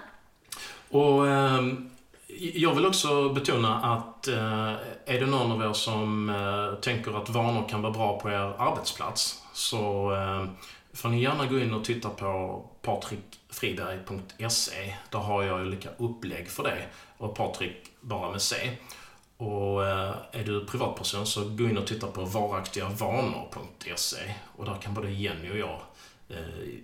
Och 0.90 1.28
ehm, 1.28 1.90
jag 2.38 2.76
vill 2.76 2.86
också 2.86 3.30
betona 3.30 3.76
att 3.76 4.28
eh, 4.28 4.74
är 5.06 5.20
det 5.20 5.26
någon 5.26 5.52
av 5.52 5.70
er 5.70 5.74
som 5.74 6.30
eh, 6.30 6.74
tänker 6.80 7.22
att 7.22 7.30
vanor 7.30 7.70
kan 7.70 7.82
vara 7.82 7.94
bra 7.94 8.20
på 8.20 8.30
er 8.30 8.54
arbetsplats 8.58 9.44
så 9.54 10.14
eh, 10.16 10.46
får 10.94 11.10
ni 11.10 11.22
gärna 11.22 11.46
gå 11.46 11.60
in 11.60 11.74
och 11.74 11.86
titta 11.86 12.10
på 12.10 12.64
patrikfriberg.se. 12.82 14.96
Där 15.10 15.20
har 15.20 15.44
jag 15.44 15.62
olika 15.62 15.90
upplägg 15.98 16.50
för 16.50 16.64
det. 16.64 16.86
Och 17.18 17.36
Patrik 17.36 17.92
bara 18.02 18.32
med 18.32 18.42
C. 18.42 18.56
Och 19.38 19.88
eh, 19.88 20.14
är 20.32 20.44
du 20.44 20.66
privatperson 20.66 21.26
så 21.26 21.50
gå 21.50 21.64
in 21.64 21.78
och 21.78 21.88
titta 21.88 22.08
på 22.08 22.26
varaktigavanor.se. 22.26 24.34
Och 24.56 24.66
där 24.66 24.76
kan 24.76 24.94
både 24.94 25.12
Jenny 25.12 25.52
och 25.52 25.58
jag 25.58 25.80
eh, 26.30 26.38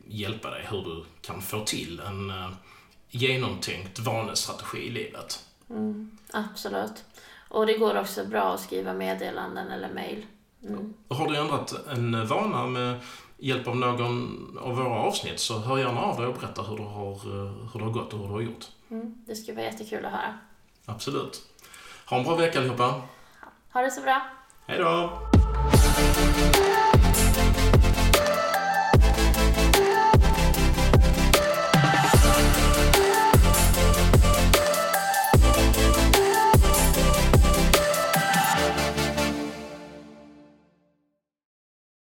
hjälpa 0.08 0.49
dig 0.49 0.67
hur 0.69 0.84
du 0.84 1.03
kan 1.21 1.41
få 1.41 1.60
till 1.60 1.99
en 1.99 2.29
eh, 2.29 2.49
genomtänkt 3.15 3.99
vanestrategi 3.99 4.78
i 4.78 4.89
livet. 4.89 5.45
Mm, 5.69 6.17
absolut. 6.34 7.04
Och 7.49 7.65
det 7.65 7.78
går 7.78 7.99
också 7.99 8.25
bra 8.25 8.54
att 8.54 8.60
skriva 8.60 8.93
meddelanden 8.93 9.71
eller 9.71 9.89
mejl. 9.89 10.25
Mm. 10.63 10.93
Har 11.10 11.28
du 11.28 11.38
ändrat 11.38 11.88
en 11.88 12.28
vana 12.28 12.67
med 12.67 12.99
hjälp 13.38 13.67
av 13.67 13.78
någon 13.78 14.58
av 14.62 14.75
våra 14.75 14.99
avsnitt 14.99 15.39
så 15.39 15.60
hör 15.60 15.78
gärna 15.78 16.01
av 16.01 16.17
dig 16.17 16.28
och 16.28 16.36
berätta 16.36 16.62
hur 16.62 16.78
det 16.78 16.84
har, 16.84 17.19
hur 17.73 17.80
det 17.80 17.86
har 17.86 17.91
gått 17.91 18.13
och 18.13 18.19
hur 18.19 18.28
du 18.28 18.34
har 18.34 18.41
gjort. 18.41 18.65
Mm, 18.91 19.15
det 19.28 19.36
skulle 19.36 19.56
vara 19.56 19.65
jättekul 19.65 20.06
att 20.06 20.12
höra. 20.12 20.38
Absolut. 20.86 21.41
Ha 22.06 22.17
en 22.17 22.23
bra 22.23 22.36
vecka 22.36 22.60
allihopa. 22.60 23.01
Ha 23.73 23.82
det 23.82 23.91
så 23.91 24.01
bra. 24.01 24.21
Hej 24.67 24.80
då! 24.80 25.12